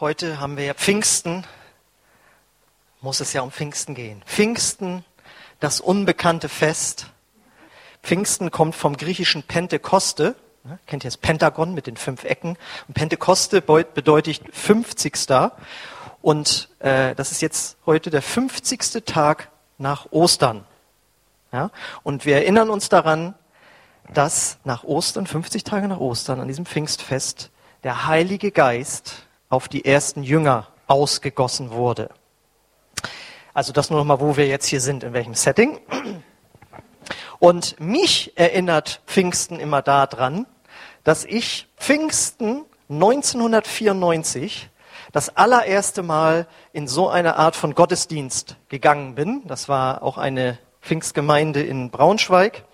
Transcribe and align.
heute 0.00 0.38
haben 0.38 0.56
wir 0.56 0.64
ja 0.64 0.74
Pfingsten, 0.74 1.44
muss 3.00 3.18
es 3.18 3.32
ja 3.32 3.42
um 3.42 3.50
Pfingsten 3.50 3.96
gehen. 3.96 4.22
Pfingsten, 4.26 5.04
das 5.58 5.80
unbekannte 5.80 6.48
Fest. 6.48 7.06
Pfingsten 8.02 8.52
kommt 8.52 8.76
vom 8.76 8.96
griechischen 8.96 9.42
Pentekoste, 9.42 10.36
ne, 10.62 10.78
kennt 10.86 11.04
ihr 11.04 11.08
das 11.08 11.16
Pentagon 11.16 11.74
mit 11.74 11.88
den 11.88 11.96
fünf 11.96 12.22
Ecken. 12.22 12.56
Und 12.86 12.94
Pentekoste 12.94 13.60
bedeutet 13.60 14.42
50. 14.52 15.14
Und 16.22 16.68
äh, 16.78 17.16
das 17.16 17.32
ist 17.32 17.42
jetzt 17.42 17.76
heute 17.84 18.10
der 18.10 18.22
50. 18.22 19.04
Tag 19.04 19.50
nach 19.78 20.12
Ostern. 20.12 20.64
Ja? 21.52 21.70
Und 22.04 22.24
wir 22.24 22.36
erinnern 22.36 22.70
uns 22.70 22.88
daran, 22.88 23.34
dass 24.12 24.58
nach 24.62 24.84
Ostern, 24.84 25.26
50 25.26 25.64
Tage 25.64 25.88
nach 25.88 25.98
Ostern, 25.98 26.40
an 26.40 26.46
diesem 26.46 26.66
Pfingstfest, 26.66 27.50
der 27.82 28.06
Heilige 28.06 28.52
Geist 28.52 29.27
auf 29.48 29.68
die 29.68 29.84
ersten 29.84 30.22
Jünger 30.22 30.68
ausgegossen 30.86 31.70
wurde. 31.70 32.10
Also 33.54 33.72
das 33.72 33.90
nur 33.90 33.98
nochmal, 33.98 34.20
wo 34.20 34.36
wir 34.36 34.46
jetzt 34.46 34.66
hier 34.66 34.80
sind, 34.80 35.02
in 35.02 35.12
welchem 35.12 35.34
Setting. 35.34 35.80
Und 37.38 37.78
mich 37.80 38.36
erinnert 38.36 39.00
Pfingsten 39.06 39.60
immer 39.60 39.82
daran, 39.82 40.46
dass 41.04 41.24
ich 41.24 41.68
Pfingsten 41.76 42.64
1994 42.88 44.70
das 45.12 45.36
allererste 45.36 46.02
Mal 46.02 46.46
in 46.72 46.86
so 46.86 47.08
eine 47.08 47.36
Art 47.36 47.56
von 47.56 47.74
Gottesdienst 47.74 48.56
gegangen 48.68 49.14
bin. 49.14 49.42
Das 49.46 49.68
war 49.68 50.02
auch 50.02 50.18
eine 50.18 50.58
Pfingstgemeinde 50.82 51.62
in 51.62 51.90
Braunschweig. 51.90 52.64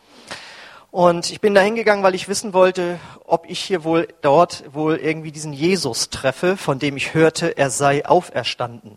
Und 0.90 1.30
ich 1.30 1.40
bin 1.40 1.54
da 1.54 1.60
hingegangen, 1.60 2.04
weil 2.04 2.14
ich 2.14 2.28
wissen 2.28 2.52
wollte, 2.52 2.98
ob 3.34 3.50
ich 3.50 3.58
hier 3.58 3.82
wohl 3.82 4.06
dort 4.20 4.62
wohl 4.72 4.94
irgendwie 4.94 5.32
diesen 5.32 5.52
Jesus 5.52 6.08
treffe, 6.08 6.56
von 6.56 6.78
dem 6.78 6.96
ich 6.96 7.14
hörte, 7.14 7.58
er 7.58 7.68
sei 7.68 8.06
auferstanden. 8.06 8.96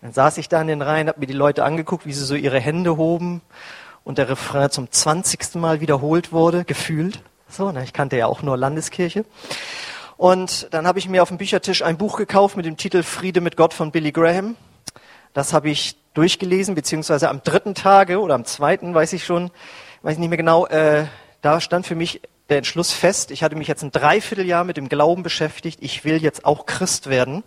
Dann 0.00 0.12
saß 0.12 0.38
ich 0.38 0.48
da 0.48 0.60
in 0.60 0.66
den 0.66 0.82
Reihen, 0.82 1.06
habe 1.06 1.20
mir 1.20 1.28
die 1.28 1.32
Leute 1.32 1.62
angeguckt, 1.62 2.04
wie 2.04 2.12
sie 2.12 2.24
so 2.24 2.34
ihre 2.34 2.58
Hände 2.58 2.96
hoben 2.96 3.40
und 4.02 4.18
der 4.18 4.28
Refrain 4.28 4.68
zum 4.72 4.90
zwanzigsten 4.90 5.60
Mal 5.60 5.80
wiederholt 5.80 6.32
wurde, 6.32 6.64
gefühlt. 6.64 7.22
So, 7.48 7.70
ne, 7.70 7.84
ich 7.84 7.92
kannte 7.92 8.16
ja 8.16 8.26
auch 8.26 8.42
nur 8.42 8.56
Landeskirche. 8.56 9.24
Und 10.16 10.66
dann 10.72 10.88
habe 10.88 10.98
ich 10.98 11.08
mir 11.08 11.22
auf 11.22 11.28
dem 11.28 11.38
Büchertisch 11.38 11.82
ein 11.82 11.98
Buch 11.98 12.16
gekauft 12.16 12.56
mit 12.56 12.66
dem 12.66 12.76
Titel 12.76 13.04
Friede 13.04 13.40
mit 13.40 13.56
Gott 13.56 13.74
von 13.74 13.92
Billy 13.92 14.10
Graham. 14.10 14.56
Das 15.34 15.52
habe 15.52 15.70
ich 15.70 15.94
durchgelesen, 16.14 16.74
beziehungsweise 16.74 17.28
am 17.28 17.44
dritten 17.44 17.76
Tage 17.76 18.20
oder 18.20 18.34
am 18.34 18.44
zweiten, 18.44 18.92
weiß 18.92 19.12
ich 19.12 19.24
schon, 19.24 19.52
weiß 20.02 20.14
ich 20.14 20.18
nicht 20.18 20.30
mehr 20.30 20.36
genau, 20.36 20.66
äh, 20.66 21.04
da 21.42 21.60
stand 21.60 21.86
für 21.86 21.94
mich 21.94 22.22
der 22.52 22.58
Entschluss 22.58 22.92
fest, 22.92 23.30
ich 23.30 23.42
hatte 23.42 23.56
mich 23.56 23.66
jetzt 23.66 23.82
ein 23.82 23.92
Dreivierteljahr 23.92 24.64
mit 24.64 24.76
dem 24.76 24.90
Glauben 24.90 25.22
beschäftigt, 25.22 25.78
ich 25.80 26.04
will 26.04 26.22
jetzt 26.22 26.44
auch 26.44 26.66
Christ 26.66 27.08
werden. 27.08 27.42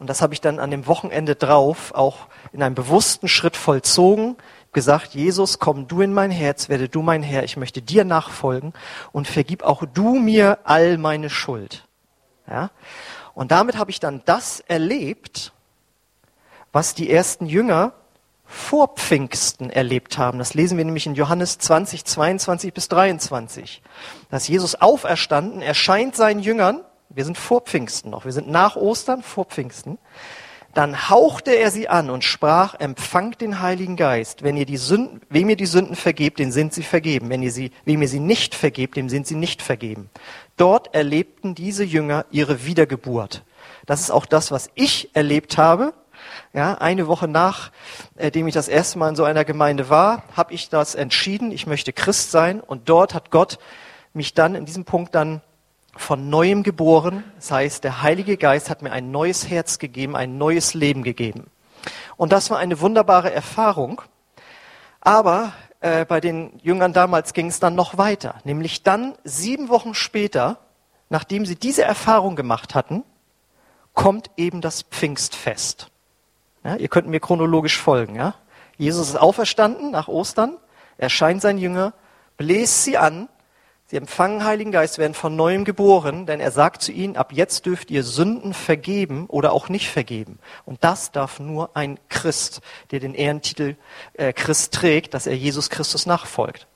Und 0.00 0.10
das 0.10 0.20
habe 0.20 0.34
ich 0.34 0.40
dann 0.40 0.58
an 0.58 0.72
dem 0.72 0.88
Wochenende 0.88 1.36
drauf 1.36 1.94
auch 1.94 2.26
in 2.52 2.60
einem 2.60 2.74
bewussten 2.74 3.28
Schritt 3.28 3.56
vollzogen, 3.56 4.36
gesagt, 4.72 5.14
Jesus, 5.14 5.60
komm 5.60 5.86
du 5.86 6.00
in 6.00 6.12
mein 6.12 6.32
Herz, 6.32 6.68
werde 6.68 6.88
du 6.88 7.02
mein 7.02 7.22
Herr, 7.22 7.44
ich 7.44 7.56
möchte 7.56 7.82
dir 7.82 8.04
nachfolgen 8.04 8.72
und 9.12 9.28
vergib 9.28 9.62
auch 9.62 9.84
du 9.94 10.16
mir 10.16 10.58
all 10.64 10.98
meine 10.98 11.30
Schuld. 11.30 11.86
Ja? 12.50 12.70
Und 13.34 13.52
damit 13.52 13.78
habe 13.78 13.92
ich 13.92 14.00
dann 14.00 14.22
das 14.24 14.58
erlebt, 14.58 15.52
was 16.72 16.94
die 16.94 17.10
ersten 17.10 17.46
Jünger 17.46 17.92
vor 18.52 18.88
Pfingsten 18.96 19.70
erlebt 19.70 20.18
haben. 20.18 20.38
Das 20.38 20.52
lesen 20.52 20.76
wir 20.76 20.84
nämlich 20.84 21.06
in 21.06 21.14
Johannes 21.14 21.58
20, 21.58 22.04
22 22.04 22.74
bis 22.74 22.88
23. 22.88 23.82
Dass 24.30 24.46
Jesus 24.46 24.74
auferstanden 24.74 25.62
erscheint 25.62 26.14
seinen 26.14 26.40
Jüngern, 26.40 26.82
wir 27.08 27.24
sind 27.24 27.38
vor 27.38 27.62
Pfingsten 27.62 28.10
noch, 28.10 28.26
wir 28.26 28.32
sind 28.32 28.50
nach 28.50 28.76
Ostern, 28.76 29.22
vor 29.22 29.46
Pfingsten, 29.46 29.98
dann 30.74 31.08
hauchte 31.08 31.52
er 31.52 31.70
sie 31.70 31.88
an 31.88 32.10
und 32.10 32.24
sprach, 32.24 32.74
empfangt 32.78 33.40
den 33.40 33.60
Heiligen 33.60 33.96
Geist. 33.96 34.42
Wenn 34.42 34.56
ihr 34.56 34.66
die 34.66 34.76
Sünden, 34.76 35.22
wem 35.30 35.48
ihr 35.48 35.56
die 35.56 35.66
Sünden 35.66 35.96
vergebt, 35.96 36.38
den 36.38 36.52
sind 36.52 36.74
sie 36.74 36.82
vergeben. 36.82 37.30
Wenn 37.30 37.42
ihr 37.42 37.52
sie, 37.52 37.70
wem 37.84 38.02
ihr 38.02 38.08
sie 38.08 38.20
nicht 38.20 38.54
vergebt, 38.54 38.96
dem 38.96 39.08
sind 39.08 39.26
sie 39.26 39.34
nicht 39.34 39.62
vergeben. 39.62 40.10
Dort 40.56 40.94
erlebten 40.94 41.54
diese 41.54 41.84
Jünger 41.84 42.26
ihre 42.30 42.66
Wiedergeburt. 42.66 43.44
Das 43.86 44.00
ist 44.00 44.10
auch 44.10 44.26
das, 44.26 44.50
was 44.50 44.70
ich 44.74 45.10
erlebt 45.14 45.58
habe 45.58 45.94
ja, 46.52 46.74
eine 46.74 47.06
Woche 47.06 47.28
nachdem 47.28 48.46
äh, 48.46 48.48
ich 48.48 48.54
das 48.54 48.68
erste 48.68 48.98
Mal 48.98 49.10
in 49.10 49.16
so 49.16 49.24
einer 49.24 49.44
Gemeinde 49.44 49.88
war, 49.88 50.24
habe 50.36 50.52
ich 50.52 50.68
das 50.68 50.94
entschieden, 50.94 51.50
ich 51.50 51.66
möchte 51.66 51.92
Christ 51.92 52.30
sein. 52.30 52.60
Und 52.60 52.88
dort 52.88 53.14
hat 53.14 53.30
Gott 53.30 53.58
mich 54.12 54.34
dann 54.34 54.54
in 54.54 54.66
diesem 54.66 54.84
Punkt 54.84 55.14
dann 55.14 55.40
von 55.96 56.30
neuem 56.30 56.62
geboren. 56.62 57.24
Das 57.36 57.50
heißt, 57.50 57.84
der 57.84 58.02
Heilige 58.02 58.36
Geist 58.36 58.70
hat 58.70 58.82
mir 58.82 58.92
ein 58.92 59.10
neues 59.10 59.48
Herz 59.48 59.78
gegeben, 59.78 60.16
ein 60.16 60.38
neues 60.38 60.74
Leben 60.74 61.02
gegeben. 61.02 61.46
Und 62.16 62.32
das 62.32 62.50
war 62.50 62.58
eine 62.58 62.80
wunderbare 62.80 63.32
Erfahrung. 63.32 64.02
Aber 65.00 65.52
äh, 65.80 66.04
bei 66.04 66.20
den 66.20 66.58
Jüngern 66.62 66.92
damals 66.92 67.32
ging 67.32 67.46
es 67.46 67.60
dann 67.60 67.74
noch 67.74 67.98
weiter. 67.98 68.36
Nämlich 68.44 68.82
dann, 68.82 69.14
sieben 69.24 69.68
Wochen 69.68 69.94
später, 69.94 70.58
nachdem 71.10 71.44
sie 71.44 71.56
diese 71.56 71.82
Erfahrung 71.82 72.36
gemacht 72.36 72.74
hatten, 72.74 73.04
kommt 73.94 74.30
eben 74.36 74.60
das 74.60 74.82
Pfingstfest. 74.82 75.91
Ja, 76.64 76.76
ihr 76.76 76.88
könnt 76.88 77.08
mir 77.08 77.20
chronologisch 77.20 77.78
folgen. 77.78 78.14
Ja? 78.14 78.34
Jesus 78.76 79.08
ist 79.08 79.16
auferstanden 79.16 79.90
nach 79.90 80.08
Ostern, 80.08 80.56
erscheint 80.96 81.42
sein 81.42 81.58
Jünger, 81.58 81.92
bläst 82.36 82.84
sie 82.84 82.96
an, 82.96 83.28
sie 83.86 83.96
empfangen 83.96 84.44
Heiligen 84.44 84.72
Geist, 84.72 84.98
werden 84.98 85.14
von 85.14 85.36
neuem 85.36 85.64
geboren, 85.64 86.26
denn 86.26 86.40
er 86.40 86.50
sagt 86.50 86.82
zu 86.82 86.92
ihnen, 86.92 87.16
ab 87.16 87.32
jetzt 87.32 87.66
dürft 87.66 87.90
ihr 87.90 88.04
Sünden 88.04 88.54
vergeben 88.54 89.26
oder 89.26 89.52
auch 89.52 89.68
nicht 89.68 89.90
vergeben. 89.90 90.38
Und 90.64 90.82
das 90.84 91.12
darf 91.12 91.40
nur 91.40 91.76
ein 91.76 91.98
Christ, 92.08 92.60
der 92.90 93.00
den 93.00 93.14
Ehrentitel 93.14 93.76
äh, 94.14 94.32
Christ 94.32 94.72
trägt, 94.74 95.14
dass 95.14 95.26
er 95.26 95.36
Jesus 95.36 95.68
Christus 95.68 96.06
nachfolgt. 96.06 96.66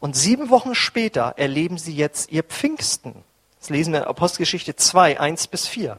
Und 0.00 0.16
sieben 0.16 0.50
Wochen 0.50 0.74
später 0.74 1.34
erleben 1.36 1.78
sie 1.78 1.94
jetzt 1.94 2.30
ihr 2.30 2.42
Pfingsten. 2.42 3.24
Das 3.58 3.70
lesen 3.70 3.94
wir 3.94 4.00
in 4.00 4.06
Apostelgeschichte 4.06 4.76
2, 4.76 5.18
1 5.18 5.46
bis 5.46 5.66
4. 5.66 5.98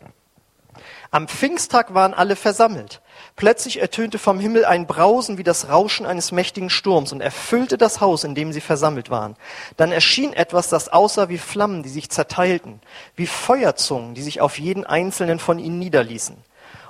Am 1.10 1.28
Pfingsttag 1.28 1.94
waren 1.96 2.14
alle 2.14 2.36
versammelt. 2.36 3.02
Plötzlich 3.36 3.82
ertönte 3.82 4.18
vom 4.18 4.40
Himmel 4.40 4.64
ein 4.64 4.88
Brausen 4.88 5.38
wie 5.38 5.44
das 5.44 5.68
Rauschen 5.68 6.06
eines 6.06 6.32
mächtigen 6.32 6.70
Sturms 6.70 7.12
und 7.12 7.20
erfüllte 7.20 7.78
das 7.78 8.00
Haus, 8.00 8.24
in 8.24 8.34
dem 8.34 8.54
sie 8.54 8.62
versammelt 8.62 9.10
waren. 9.10 9.36
Dann 9.76 9.92
erschien 9.92 10.32
etwas, 10.32 10.70
das 10.70 10.88
aussah 10.88 11.28
wie 11.28 11.38
Flammen, 11.38 11.84
die 11.84 11.90
sich 11.90 12.10
zerteilten, 12.10 12.80
wie 13.18 13.28
Feuerzungen, 13.28 14.14
die 14.14 14.22
sich 14.22 14.40
auf 14.40 14.58
jeden 14.58 14.86
einzelnen 14.86 15.40
von 15.40 15.60
ihnen 15.60 15.80
niederließen. 15.80 16.38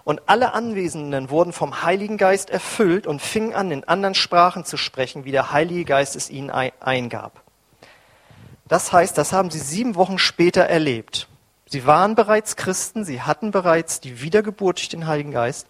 Und 0.04 0.22
alle 0.28 0.54
Anwesenden 0.54 1.32
wurden 1.32 1.52
vom 1.52 1.82
Heiligen 1.82 2.18
Geist 2.18 2.52
erfüllt 2.52 3.08
und 3.08 3.24
fingen 3.24 3.56
an, 3.56 3.72
in 3.72 3.84
anderen 3.86 4.14
Sprachen 4.14 4.64
zu 4.64 4.78
sprechen, 4.78 5.26
wie 5.26 5.32
der 5.32 5.52
Heilige 5.52 5.84
Geist 5.84 6.16
es 6.16 6.30
ihnen 6.30 6.52
eingab. 6.52 7.42
Das 8.68 8.94
heißt, 8.94 9.18
das 9.18 9.34
haben 9.34 9.50
sie 9.50 9.60
sieben 9.60 9.96
Wochen 9.96 10.20
später 10.20 10.62
erlebt. 10.62 11.28
Sie 11.66 11.88
waren 11.88 12.14
bereits 12.14 12.56
Christen, 12.56 13.04
sie 13.04 13.24
hatten 13.24 13.50
bereits 13.50 14.00
die 14.00 14.22
Wiedergeburt 14.22 14.78
durch 14.78 14.90
den 14.90 15.08
Heiligen 15.08 15.32
Geist, 15.32 15.66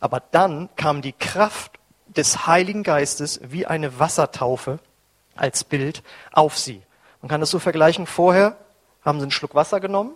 aber 0.00 0.20
dann 0.20 0.68
kam 0.76 1.02
die 1.02 1.12
Kraft 1.12 1.72
des 2.06 2.46
Heiligen 2.46 2.82
Geistes 2.82 3.40
wie 3.42 3.66
eine 3.66 3.98
Wassertaufe 3.98 4.78
als 5.34 5.64
Bild 5.64 6.02
auf 6.32 6.58
sie. 6.58 6.82
Man 7.20 7.28
kann 7.28 7.40
das 7.40 7.50
so 7.50 7.58
vergleichen. 7.58 8.06
Vorher 8.06 8.56
haben 9.04 9.18
sie 9.18 9.24
einen 9.24 9.30
Schluck 9.30 9.54
Wasser 9.54 9.80
genommen, 9.80 10.12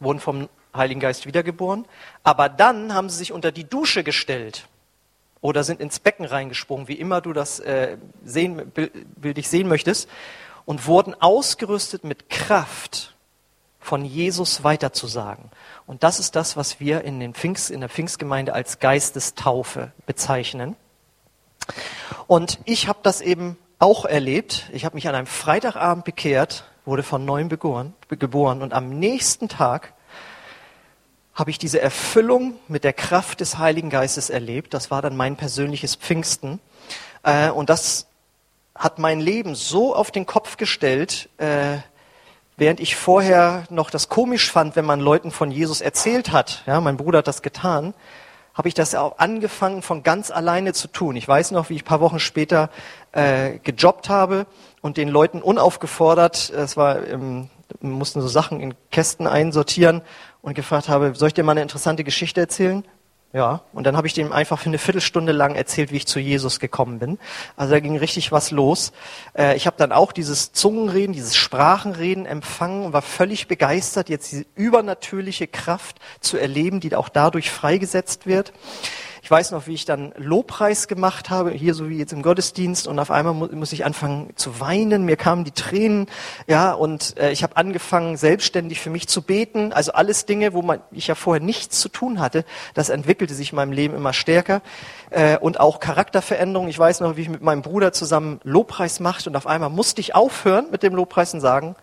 wurden 0.00 0.20
vom 0.20 0.48
Heiligen 0.74 1.00
Geist 1.00 1.26
wiedergeboren, 1.26 1.84
aber 2.22 2.48
dann 2.48 2.94
haben 2.94 3.10
sie 3.10 3.18
sich 3.18 3.32
unter 3.32 3.52
die 3.52 3.64
Dusche 3.64 4.04
gestellt 4.04 4.68
oder 5.42 5.64
sind 5.64 5.80
ins 5.80 5.98
Becken 5.98 6.24
reingesprungen, 6.24 6.88
wie 6.88 6.94
immer 6.94 7.20
du 7.20 7.32
das 7.32 7.60
äh, 7.60 7.98
sehen, 8.24 8.72
bildlich 9.16 9.48
sehen 9.48 9.68
möchtest, 9.68 10.08
und 10.64 10.86
wurden 10.86 11.14
ausgerüstet 11.20 12.04
mit 12.04 12.30
Kraft 12.30 13.14
von 13.82 14.04
Jesus 14.04 14.64
weiterzusagen. 14.64 15.50
Und 15.86 16.02
das 16.04 16.20
ist 16.20 16.36
das, 16.36 16.56
was 16.56 16.80
wir 16.80 17.02
in, 17.02 17.20
den 17.20 17.34
Pfingst, 17.34 17.70
in 17.70 17.80
der 17.80 17.88
Pfingstgemeinde 17.88 18.54
als 18.54 18.78
Geistestaufe 18.78 19.92
bezeichnen. 20.06 20.76
Und 22.26 22.60
ich 22.64 22.88
habe 22.88 23.00
das 23.02 23.20
eben 23.20 23.58
auch 23.78 24.04
erlebt. 24.04 24.70
Ich 24.72 24.84
habe 24.84 24.94
mich 24.94 25.08
an 25.08 25.14
einem 25.14 25.26
Freitagabend 25.26 26.04
bekehrt, 26.04 26.64
wurde 26.84 27.02
von 27.02 27.24
neuem 27.24 27.48
geboren, 27.48 27.94
geboren 28.08 28.62
und 28.62 28.72
am 28.72 28.88
nächsten 28.98 29.48
Tag 29.48 29.92
habe 31.34 31.50
ich 31.50 31.58
diese 31.58 31.80
Erfüllung 31.80 32.54
mit 32.68 32.84
der 32.84 32.92
Kraft 32.92 33.40
des 33.40 33.58
Heiligen 33.58 33.90
Geistes 33.90 34.30
erlebt. 34.30 34.74
Das 34.74 34.90
war 34.90 35.02
dann 35.02 35.16
mein 35.16 35.36
persönliches 35.36 35.96
Pfingsten. 35.96 36.60
Äh, 37.22 37.50
und 37.50 37.70
das 37.70 38.06
hat 38.74 38.98
mein 38.98 39.20
Leben 39.20 39.54
so 39.54 39.94
auf 39.94 40.10
den 40.10 40.26
Kopf 40.26 40.56
gestellt, 40.56 41.28
äh, 41.38 41.78
Während 42.56 42.80
ich 42.80 42.96
vorher 42.96 43.64
noch 43.70 43.90
das 43.90 44.08
komisch 44.08 44.50
fand, 44.50 44.76
wenn 44.76 44.84
man 44.84 45.00
Leuten 45.00 45.30
von 45.30 45.50
Jesus 45.50 45.80
erzählt 45.80 46.32
hat, 46.32 46.62
ja, 46.66 46.80
mein 46.80 46.96
Bruder 46.96 47.18
hat 47.18 47.28
das 47.28 47.42
getan, 47.42 47.94
habe 48.54 48.68
ich 48.68 48.74
das 48.74 48.94
auch 48.94 49.18
angefangen 49.18 49.80
von 49.80 50.02
ganz 50.02 50.30
alleine 50.30 50.74
zu 50.74 50.88
tun. 50.88 51.16
Ich 51.16 51.26
weiß 51.26 51.52
noch, 51.52 51.70
wie 51.70 51.76
ich 51.76 51.84
paar 51.84 52.00
Wochen 52.00 52.18
später 52.18 52.68
äh, 53.12 53.58
gejobbt 53.58 54.10
habe 54.10 54.46
und 54.82 54.98
den 54.98 55.08
Leuten 55.08 55.40
unaufgefordert, 55.40 56.50
es 56.50 56.76
war, 56.76 57.06
wir 57.06 57.48
mussten 57.80 58.20
so 58.20 58.28
Sachen 58.28 58.60
in 58.60 58.74
Kästen 58.90 59.26
einsortieren 59.26 60.02
und 60.42 60.54
gefragt 60.54 60.90
habe, 60.90 61.14
soll 61.14 61.28
ich 61.28 61.34
dir 61.34 61.44
mal 61.44 61.52
eine 61.52 61.62
interessante 61.62 62.04
Geschichte 62.04 62.40
erzählen? 62.40 62.84
Ja, 63.34 63.62
und 63.72 63.84
dann 63.84 63.96
habe 63.96 64.06
ich 64.06 64.12
dem 64.12 64.30
einfach 64.30 64.58
für 64.58 64.68
eine 64.68 64.76
Viertelstunde 64.76 65.32
lang 65.32 65.54
erzählt, 65.54 65.90
wie 65.90 65.96
ich 65.96 66.06
zu 66.06 66.20
Jesus 66.20 66.60
gekommen 66.60 66.98
bin. 66.98 67.18
Also 67.56 67.72
da 67.72 67.80
ging 67.80 67.96
richtig 67.96 68.30
was 68.30 68.50
los. 68.50 68.92
Äh, 69.36 69.56
ich 69.56 69.66
habe 69.66 69.76
dann 69.78 69.90
auch 69.90 70.12
dieses 70.12 70.52
Zungenreden, 70.52 71.14
dieses 71.14 71.34
Sprachenreden 71.34 72.26
empfangen 72.26 72.84
und 72.84 72.92
war 72.92 73.00
völlig 73.00 73.48
begeistert, 73.48 74.10
jetzt 74.10 74.32
diese 74.32 74.44
übernatürliche 74.54 75.46
Kraft 75.46 75.98
zu 76.20 76.36
erleben, 76.36 76.80
die 76.80 76.94
auch 76.94 77.08
dadurch 77.08 77.50
freigesetzt 77.50 78.26
wird. 78.26 78.52
Ich 79.24 79.30
weiß 79.30 79.52
noch, 79.52 79.68
wie 79.68 79.74
ich 79.74 79.84
dann 79.84 80.12
Lobpreis 80.16 80.88
gemacht 80.88 81.30
habe, 81.30 81.52
hier 81.52 81.74
so 81.74 81.88
wie 81.88 81.96
jetzt 81.96 82.12
im 82.12 82.22
Gottesdienst, 82.22 82.88
und 82.88 82.98
auf 82.98 83.12
einmal 83.12 83.34
mu 83.34 83.46
muss 83.52 83.72
ich 83.72 83.84
anfangen 83.84 84.32
zu 84.34 84.58
weinen. 84.58 85.04
Mir 85.04 85.16
kamen 85.16 85.44
die 85.44 85.52
Tränen, 85.52 86.06
ja, 86.48 86.72
und 86.72 87.16
äh, 87.18 87.30
ich 87.30 87.44
habe 87.44 87.56
angefangen, 87.56 88.16
selbstständig 88.16 88.80
für 88.80 88.90
mich 88.90 89.06
zu 89.06 89.22
beten. 89.22 89.72
Also 89.72 89.92
alles 89.92 90.26
Dinge, 90.26 90.54
wo 90.54 90.62
man, 90.62 90.80
ich 90.90 91.06
ja 91.06 91.14
vorher 91.14 91.40
nichts 91.40 91.78
zu 91.78 91.88
tun 91.88 92.18
hatte. 92.18 92.44
Das 92.74 92.88
entwickelte 92.88 93.32
sich 93.34 93.52
in 93.52 93.56
meinem 93.56 93.70
Leben 93.70 93.94
immer 93.94 94.12
stärker. 94.12 94.60
Äh, 95.10 95.38
und 95.38 95.60
auch 95.60 95.78
Charakterveränderung. 95.78 96.66
Ich 96.66 96.78
weiß 96.78 96.98
noch, 96.98 97.16
wie 97.16 97.22
ich 97.22 97.28
mit 97.28 97.42
meinem 97.42 97.62
Bruder 97.62 97.92
zusammen 97.92 98.40
Lobpreis 98.42 98.98
machte, 98.98 99.30
und 99.30 99.36
auf 99.36 99.46
einmal 99.46 99.70
musste 99.70 100.00
ich 100.00 100.16
aufhören 100.16 100.66
mit 100.72 100.82
dem 100.82 100.96
Lobpreis 100.96 101.32
und 101.32 101.40
sagen, 101.40 101.76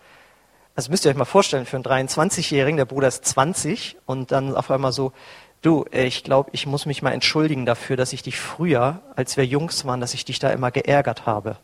also 0.76 0.92
müsst 0.92 1.06
ihr 1.06 1.12
euch 1.12 1.18
mal 1.18 1.24
vorstellen, 1.24 1.66
für 1.66 1.78
einen 1.78 1.86
23-Jährigen, 1.86 2.76
der 2.76 2.86
Bruder 2.86 3.08
ist 3.08 3.24
20, 3.24 3.96
und 4.06 4.34
dann 4.34 4.56
auf 4.56 4.70
einmal 4.72 4.92
so, 4.92 5.14
Du, 5.62 5.86
äh, 5.92 6.06
ich 6.06 6.24
glaube, 6.24 6.50
ich 6.54 6.66
muss 6.66 6.86
mich 6.86 7.02
mal 7.02 7.12
entschuldigen 7.12 7.66
dafür, 7.66 7.98
dass 7.98 8.14
ich 8.14 8.24
dich 8.24 8.40
früher, 8.40 9.02
als 9.16 9.38
wir 9.38 9.46
Jungs 9.46 9.86
waren, 9.86 10.00
dass 10.00 10.14
ich 10.14 10.26
dich 10.26 10.40
da 10.40 10.50
immer 10.52 10.72
geärgert 10.72 11.26
habe. 11.26 11.58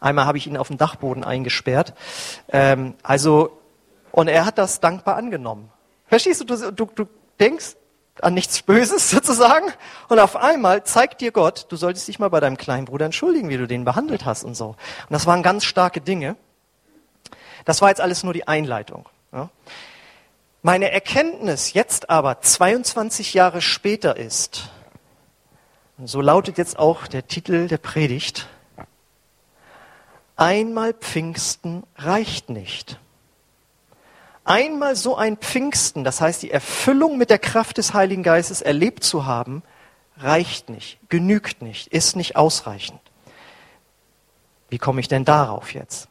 Einmal 0.00 0.24
habe 0.24 0.38
ich 0.38 0.46
ihn 0.46 0.56
auf 0.56 0.68
den 0.68 0.78
Dachboden 0.78 1.24
eingesperrt. 1.24 1.94
Ähm, 2.48 2.94
also, 3.02 3.58
und 4.12 4.28
er 4.28 4.46
hat 4.46 4.56
das 4.56 4.80
dankbar 4.80 5.16
angenommen. 5.16 5.70
Verstehst 6.06 6.40
du, 6.40 6.44
du, 6.44 6.70
du, 6.72 6.86
du 6.86 7.06
denkst 7.38 7.76
an 8.22 8.34
nichts 8.34 8.62
Böses 8.62 9.10
sozusagen 9.10 9.66
und 10.08 10.18
auf 10.18 10.36
einmal 10.36 10.84
zeigt 10.84 11.20
dir 11.20 11.32
Gott, 11.32 11.66
du 11.68 11.76
solltest 11.76 12.08
dich 12.08 12.18
mal 12.18 12.28
bei 12.28 12.40
deinem 12.40 12.56
kleinen 12.56 12.86
Bruder 12.86 13.06
entschuldigen, 13.06 13.48
wie 13.48 13.56
du 13.56 13.66
den 13.66 13.84
behandelt 13.84 14.24
hast 14.24 14.44
und 14.44 14.54
so. 14.54 14.68
Und 14.68 15.10
das 15.10 15.26
waren 15.26 15.42
ganz 15.42 15.64
starke 15.64 16.00
Dinge. 16.00 16.36
Das 17.64 17.82
war 17.82 17.90
jetzt 17.90 18.00
alles 18.00 18.24
nur 18.24 18.32
die 18.32 18.48
Einleitung. 18.48 19.06
Ja. 19.32 19.50
Meine 20.62 20.90
Erkenntnis 20.90 21.72
jetzt 21.72 22.10
aber 22.10 22.42
22 22.42 23.32
Jahre 23.32 23.62
später 23.62 24.18
ist, 24.18 24.68
so 26.04 26.20
lautet 26.20 26.58
jetzt 26.58 26.78
auch 26.78 27.06
der 27.06 27.26
Titel 27.26 27.66
der 27.66 27.78
Predigt, 27.78 28.46
einmal 30.36 30.92
Pfingsten 30.92 31.84
reicht 31.96 32.50
nicht. 32.50 33.00
Einmal 34.44 34.96
so 34.96 35.16
ein 35.16 35.38
Pfingsten, 35.38 36.04
das 36.04 36.20
heißt 36.20 36.42
die 36.42 36.50
Erfüllung 36.50 37.16
mit 37.16 37.30
der 37.30 37.38
Kraft 37.38 37.78
des 37.78 37.94
Heiligen 37.94 38.22
Geistes 38.22 38.60
erlebt 38.60 39.02
zu 39.02 39.24
haben, 39.24 39.62
reicht 40.18 40.68
nicht, 40.68 40.98
genügt 41.08 41.62
nicht, 41.62 41.86
ist 41.86 42.16
nicht 42.16 42.36
ausreichend. 42.36 43.00
Wie 44.68 44.78
komme 44.78 45.00
ich 45.00 45.08
denn 45.08 45.24
darauf 45.24 45.72
jetzt? 45.72 46.09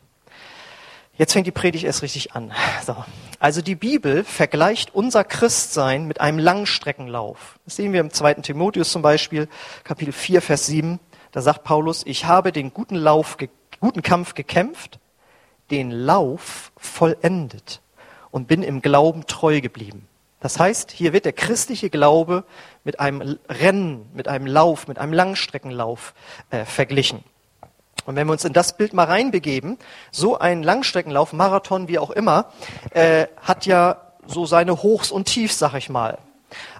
Jetzt 1.19 1.33
fängt 1.33 1.47
die 1.47 1.51
Predigt 1.51 1.83
erst 1.83 2.01
richtig 2.01 2.31
an. 2.31 2.53
So. 2.85 2.95
Also 3.39 3.61
die 3.61 3.75
Bibel 3.75 4.23
vergleicht 4.23 4.95
unser 4.95 5.25
Christsein 5.25 6.05
mit 6.05 6.21
einem 6.21 6.39
Langstreckenlauf. 6.39 7.59
Das 7.65 7.75
sehen 7.75 7.91
wir 7.91 7.99
im 7.99 8.11
zweiten 8.11 8.41
Timotheus 8.41 8.89
zum 8.93 9.01
Beispiel, 9.01 9.49
Kapitel 9.83 10.13
4, 10.13 10.41
Vers 10.41 10.67
7. 10.67 10.97
Da 11.33 11.41
sagt 11.41 11.65
Paulus, 11.65 12.03
ich 12.05 12.23
habe 12.23 12.53
den 12.53 12.73
guten 12.73 12.95
Lauf, 12.95 13.35
guten 13.81 14.01
Kampf 14.01 14.33
gekämpft, 14.33 14.99
den 15.71 15.91
Lauf 15.91 16.71
vollendet 16.77 17.81
und 18.31 18.47
bin 18.47 18.63
im 18.63 18.81
Glauben 18.81 19.27
treu 19.27 19.59
geblieben. 19.59 20.07
Das 20.39 20.57
heißt, 20.57 20.89
hier 20.89 21.11
wird 21.11 21.25
der 21.25 21.33
christliche 21.33 21.89
Glaube 21.89 22.45
mit 22.85 23.01
einem 23.01 23.37
Rennen, 23.49 24.09
mit 24.13 24.29
einem 24.29 24.47
Lauf, 24.47 24.87
mit 24.87 24.99
einem 24.99 25.11
Langstreckenlauf 25.11 26.13
äh, 26.49 26.63
verglichen. 26.63 27.25
Und 28.05 28.15
wenn 28.15 28.27
wir 28.27 28.33
uns 28.33 28.45
in 28.45 28.53
das 28.53 28.77
Bild 28.77 28.93
mal 28.93 29.05
reinbegeben, 29.05 29.77
so 30.11 30.37
ein 30.37 30.63
Langstreckenlauf, 30.63 31.33
Marathon, 31.33 31.87
wie 31.87 31.99
auch 31.99 32.11
immer, 32.11 32.51
äh, 32.91 33.27
hat 33.41 33.65
ja 33.65 34.13
so 34.25 34.45
seine 34.45 34.81
Hochs 34.83 35.11
und 35.11 35.25
Tiefs, 35.25 35.59
sag 35.59 35.73
ich 35.75 35.89
mal. 35.89 36.17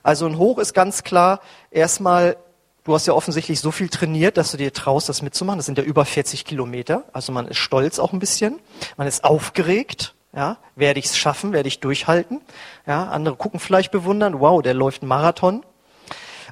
Also 0.04 0.26
ein 0.26 0.38
Hoch 0.38 0.58
ist 0.58 0.74
ganz 0.74 1.04
klar 1.04 1.42
erstmal, 1.72 2.38
du 2.84 2.94
hast 2.94 3.08
ja 3.08 3.14
offensichtlich 3.14 3.60
so 3.60 3.72
viel 3.72 3.90
trainiert, 3.90 4.38
dass 4.38 4.52
du 4.52 4.58
dir 4.58 4.74
traust, 4.74 5.10
das 5.10 5.22
mitzumachen. 5.22 5.60
Das 5.60 5.66
sind 5.66 5.78
ja 5.78 5.84
über 5.84 6.06
40 6.06 6.46
Kilometer. 6.46 7.04
Also 7.14 7.32
man 7.32 7.48
ist 7.48 7.58
stolz 7.58 8.00
auch 8.00 8.14
ein 8.14 8.20
bisschen. 8.20 8.60
Man 8.98 9.08
ist 9.08 9.24
aufgeregt. 9.24 10.16
Ja, 10.32 10.58
werde 10.76 11.00
ich 11.00 11.06
es 11.06 11.18
schaffen? 11.18 11.54
Werde 11.54 11.68
ich 11.68 11.80
durchhalten? 11.80 12.42
Ja, 12.86 13.06
andere 13.06 13.36
gucken 13.36 13.60
vielleicht 13.60 13.92
bewundern. 13.92 14.40
Wow, 14.40 14.62
der 14.62 14.76
läuft 14.76 15.02
einen 15.02 15.10
Marathon. 15.10 15.66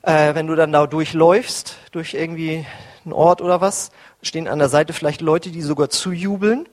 Äh, 0.02 0.34
wenn 0.34 0.48
du 0.48 0.56
dann 0.56 0.72
da 0.72 0.88
durchläufst, 0.88 1.76
durch 1.92 2.16
irgendwie 2.16 2.66
einen 3.08 3.14
Ort 3.14 3.42
oder 3.42 3.62
was, 3.62 3.92
stehen 4.22 4.48
an 4.48 4.60
der 4.60 4.70
Seite 4.70 4.94
vielleicht 4.94 5.22
Leute, 5.22 5.50
die 5.50 5.62
sogar 5.62 5.90
zujubeln. 5.90 6.68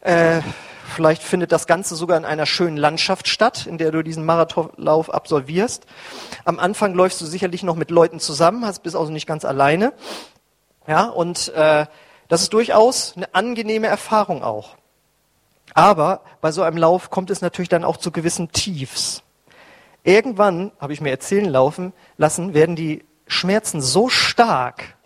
Äh, 0.00 0.40
vielleicht 0.94 1.22
findet 1.22 1.52
das 1.52 1.66
Ganze 1.66 1.96
sogar 1.96 2.16
in 2.16 2.24
einer 2.24 2.46
schönen 2.46 2.76
Landschaft 2.76 3.28
statt, 3.28 3.66
in 3.66 3.78
der 3.78 3.90
du 3.90 4.02
diesen 4.02 4.24
Marathonlauf 4.24 5.12
absolvierst. 5.12 5.86
Am 6.44 6.58
Anfang 6.58 6.94
läufst 6.94 7.20
du 7.20 7.26
sicherlich 7.26 7.62
noch 7.62 7.76
mit 7.76 7.90
Leuten 7.90 8.20
zusammen, 8.20 8.64
hast 8.64 8.82
bist 8.82 8.96
also 8.96 9.12
nicht 9.12 9.26
ganz 9.26 9.44
alleine. 9.44 9.92
Ja, 10.86 11.04
und 11.06 11.48
äh, 11.54 11.86
das 12.28 12.42
ist 12.42 12.52
durchaus 12.52 13.14
eine 13.16 13.34
angenehme 13.34 13.88
Erfahrung 13.88 14.42
auch. 14.42 14.76
Aber 15.74 16.22
bei 16.40 16.52
so 16.52 16.62
einem 16.62 16.76
Lauf 16.76 17.10
kommt 17.10 17.30
es 17.30 17.40
natürlich 17.40 17.68
dann 17.68 17.84
auch 17.84 17.96
zu 17.96 18.10
gewissen 18.10 18.52
Tiefs. 18.52 19.22
Irgendwann, 20.04 20.72
habe 20.80 20.92
ich 20.92 21.00
mir 21.00 21.10
erzählen 21.10 21.48
laufen 21.48 21.92
lassen, 22.16 22.54
werden 22.54 22.76
die 22.76 23.04
Schmerzen 23.26 23.80
so 23.80 24.08
stark, 24.08 24.96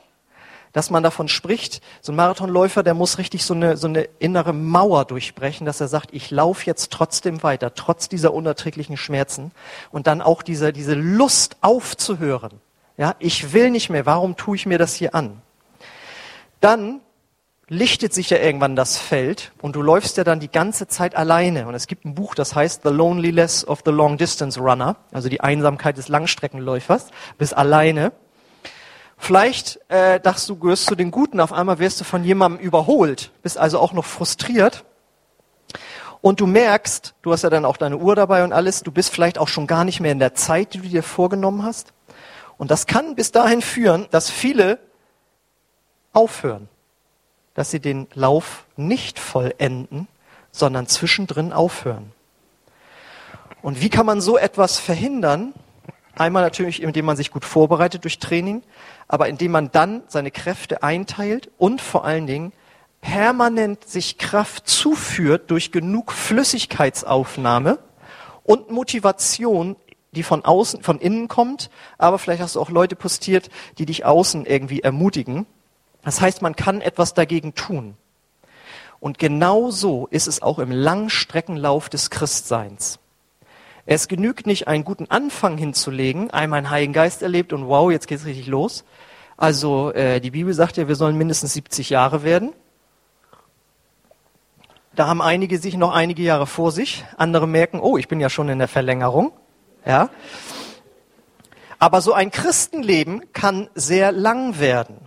dass 0.76 0.90
man 0.90 1.02
davon 1.02 1.26
spricht, 1.26 1.80
so 2.02 2.12
ein 2.12 2.16
Marathonläufer, 2.16 2.82
der 2.82 2.92
muss 2.92 3.16
richtig 3.16 3.46
so 3.46 3.54
eine, 3.54 3.78
so 3.78 3.86
eine 3.86 4.02
innere 4.18 4.52
Mauer 4.52 5.06
durchbrechen, 5.06 5.64
dass 5.64 5.80
er 5.80 5.88
sagt, 5.88 6.10
ich 6.12 6.30
laufe 6.30 6.66
jetzt 6.66 6.92
trotzdem 6.92 7.42
weiter, 7.42 7.74
trotz 7.74 8.10
dieser 8.10 8.34
unerträglichen 8.34 8.98
Schmerzen. 8.98 9.52
Und 9.90 10.06
dann 10.06 10.20
auch 10.20 10.42
diese, 10.42 10.74
diese 10.74 10.92
Lust 10.92 11.56
aufzuhören. 11.62 12.60
Ja, 12.98 13.14
ich 13.20 13.54
will 13.54 13.70
nicht 13.70 13.88
mehr, 13.88 14.04
warum 14.04 14.36
tue 14.36 14.56
ich 14.56 14.66
mir 14.66 14.76
das 14.76 14.94
hier 14.94 15.14
an? 15.14 15.40
Dann 16.60 17.00
lichtet 17.68 18.12
sich 18.12 18.28
ja 18.28 18.36
irgendwann 18.36 18.76
das 18.76 18.98
Feld 18.98 19.52
und 19.62 19.76
du 19.76 19.82
läufst 19.82 20.18
ja 20.18 20.24
dann 20.24 20.40
die 20.40 20.50
ganze 20.50 20.88
Zeit 20.88 21.16
alleine. 21.16 21.68
Und 21.68 21.74
es 21.74 21.86
gibt 21.86 22.04
ein 22.04 22.14
Buch, 22.14 22.34
das 22.34 22.54
heißt 22.54 22.82
The 22.82 22.90
Loneliness 22.90 23.66
of 23.66 23.80
the 23.86 23.92
Long 23.92 24.18
Distance 24.18 24.60
Runner, 24.60 24.96
also 25.10 25.30
die 25.30 25.40
Einsamkeit 25.40 25.96
des 25.96 26.08
Langstreckenläufers, 26.08 27.12
bist 27.38 27.56
alleine. 27.56 28.12
Vielleicht 29.16 29.80
äh, 29.88 30.20
dachtest 30.20 30.48
du, 30.48 30.56
gehörst 30.56 30.86
zu 30.86 30.94
den 30.94 31.10
Guten, 31.10 31.40
auf 31.40 31.52
einmal 31.52 31.78
wirst 31.78 32.00
du 32.00 32.04
von 32.04 32.22
jemandem 32.22 32.60
überholt, 32.60 33.30
bist 33.42 33.58
also 33.58 33.78
auch 33.78 33.92
noch 33.92 34.04
frustriert. 34.04 34.84
Und 36.20 36.40
du 36.40 36.46
merkst, 36.46 37.14
du 37.22 37.32
hast 37.32 37.42
ja 37.42 37.50
dann 37.50 37.64
auch 37.64 37.76
deine 37.76 37.98
Uhr 37.98 38.16
dabei 38.16 38.44
und 38.44 38.52
alles, 38.52 38.82
du 38.82 38.90
bist 38.90 39.12
vielleicht 39.12 39.38
auch 39.38 39.48
schon 39.48 39.66
gar 39.66 39.84
nicht 39.84 40.00
mehr 40.00 40.12
in 40.12 40.18
der 40.18 40.34
Zeit, 40.34 40.74
die 40.74 40.78
du 40.78 40.88
dir 40.88 41.02
vorgenommen 41.02 41.62
hast. 41.62 41.92
Und 42.58 42.70
das 42.70 42.86
kann 42.86 43.14
bis 43.14 43.32
dahin 43.32 43.62
führen, 43.62 44.06
dass 44.10 44.30
viele 44.30 44.78
aufhören, 46.12 46.68
dass 47.54 47.70
sie 47.70 47.80
den 47.80 48.08
Lauf 48.14 48.64
nicht 48.76 49.18
vollenden, 49.18 50.08
sondern 50.50 50.86
zwischendrin 50.86 51.52
aufhören. 51.52 52.12
Und 53.62 53.80
wie 53.80 53.90
kann 53.90 54.06
man 54.06 54.20
so 54.20 54.38
etwas 54.38 54.78
verhindern? 54.78 55.52
Einmal 56.16 56.42
natürlich, 56.42 56.82
indem 56.82 57.04
man 57.04 57.16
sich 57.16 57.30
gut 57.30 57.44
vorbereitet 57.44 58.04
durch 58.04 58.18
Training, 58.18 58.62
aber 59.06 59.28
indem 59.28 59.52
man 59.52 59.70
dann 59.70 60.02
seine 60.08 60.30
Kräfte 60.30 60.82
einteilt 60.82 61.50
und 61.58 61.82
vor 61.82 62.04
allen 62.04 62.26
Dingen 62.26 62.52
permanent 63.02 63.86
sich 63.86 64.16
Kraft 64.16 64.66
zuführt 64.66 65.50
durch 65.50 65.72
genug 65.72 66.12
Flüssigkeitsaufnahme 66.12 67.78
und 68.44 68.70
Motivation, 68.70 69.76
die 70.12 70.22
von 70.22 70.42
außen, 70.42 70.82
von 70.82 70.98
innen 71.00 71.28
kommt, 71.28 71.68
aber 71.98 72.18
vielleicht 72.18 72.40
hast 72.40 72.56
du 72.56 72.60
auch 72.62 72.70
Leute 72.70 72.96
postiert, 72.96 73.50
die 73.76 73.84
dich 73.84 74.06
außen 74.06 74.46
irgendwie 74.46 74.80
ermutigen. 74.80 75.44
Das 76.02 76.22
heißt, 76.22 76.40
man 76.40 76.56
kann 76.56 76.80
etwas 76.80 77.12
dagegen 77.12 77.54
tun. 77.54 77.94
Und 79.00 79.18
genau 79.18 79.70
so 79.70 80.06
ist 80.10 80.26
es 80.26 80.40
auch 80.40 80.58
im 80.58 80.70
Langstreckenlauf 80.70 81.90
des 81.90 82.08
Christseins. 82.08 82.98
Es 83.86 84.08
genügt 84.08 84.46
nicht, 84.46 84.66
einen 84.66 84.84
guten 84.84 85.06
Anfang 85.10 85.56
hinzulegen, 85.56 86.32
einmal 86.32 86.58
einen 86.58 86.70
Heiligen 86.70 86.92
Geist 86.92 87.22
erlebt 87.22 87.52
und 87.52 87.68
wow, 87.68 87.90
jetzt 87.90 88.08
geht's 88.08 88.24
richtig 88.26 88.48
los. 88.48 88.84
Also 89.36 89.92
äh, 89.92 90.20
die 90.20 90.32
Bibel 90.32 90.52
sagt 90.54 90.76
ja, 90.76 90.88
wir 90.88 90.96
sollen 90.96 91.16
mindestens 91.16 91.52
70 91.52 91.90
Jahre 91.90 92.24
werden. 92.24 92.52
Da 94.96 95.06
haben 95.06 95.22
einige 95.22 95.58
sich 95.58 95.76
noch 95.76 95.94
einige 95.94 96.22
Jahre 96.22 96.46
vor 96.46 96.72
sich. 96.72 97.04
Andere 97.16 97.46
merken, 97.46 97.78
oh, 97.78 97.96
ich 97.96 98.08
bin 98.08 98.18
ja 98.18 98.28
schon 98.28 98.48
in 98.48 98.58
der 98.58 98.66
Verlängerung. 98.66 99.32
Ja. 99.84 100.08
Aber 101.78 102.00
so 102.00 102.12
ein 102.12 102.30
Christenleben 102.30 103.32
kann 103.32 103.68
sehr 103.74 104.10
lang 104.10 104.58
werden. 104.58 105.05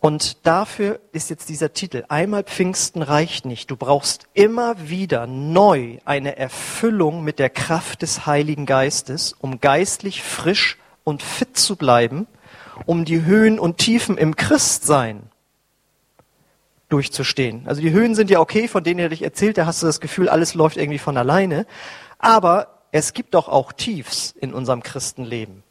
Und 0.00 0.46
dafür 0.46 0.98
ist 1.12 1.28
jetzt 1.28 1.50
dieser 1.50 1.74
Titel, 1.74 2.04
einmal 2.08 2.42
Pfingsten 2.42 3.02
reicht 3.02 3.44
nicht. 3.44 3.70
Du 3.70 3.76
brauchst 3.76 4.28
immer 4.32 4.88
wieder 4.88 5.26
neu 5.26 5.98
eine 6.06 6.38
Erfüllung 6.38 7.22
mit 7.22 7.38
der 7.38 7.50
Kraft 7.50 8.00
des 8.00 8.24
Heiligen 8.24 8.64
Geistes, 8.64 9.34
um 9.38 9.60
geistlich 9.60 10.22
frisch 10.22 10.78
und 11.04 11.22
fit 11.22 11.58
zu 11.58 11.76
bleiben, 11.76 12.26
um 12.86 13.04
die 13.04 13.24
Höhen 13.24 13.58
und 13.58 13.76
Tiefen 13.76 14.16
im 14.16 14.36
Christsein 14.36 15.24
durchzustehen. 16.88 17.66
Also 17.66 17.82
die 17.82 17.92
Höhen 17.92 18.14
sind 18.14 18.30
ja 18.30 18.40
okay, 18.40 18.68
von 18.68 18.82
denen 18.82 19.00
er 19.00 19.10
dich 19.10 19.22
erzählt, 19.22 19.58
da 19.58 19.66
hast 19.66 19.82
du 19.82 19.86
das 19.86 20.00
Gefühl, 20.00 20.30
alles 20.30 20.54
läuft 20.54 20.78
irgendwie 20.78 20.98
von 20.98 21.18
alleine. 21.18 21.66
Aber 22.18 22.84
es 22.90 23.12
gibt 23.12 23.34
doch 23.34 23.48
auch 23.48 23.72
Tiefs 23.72 24.34
in 24.40 24.54
unserem 24.54 24.82
Christenleben. 24.82 25.62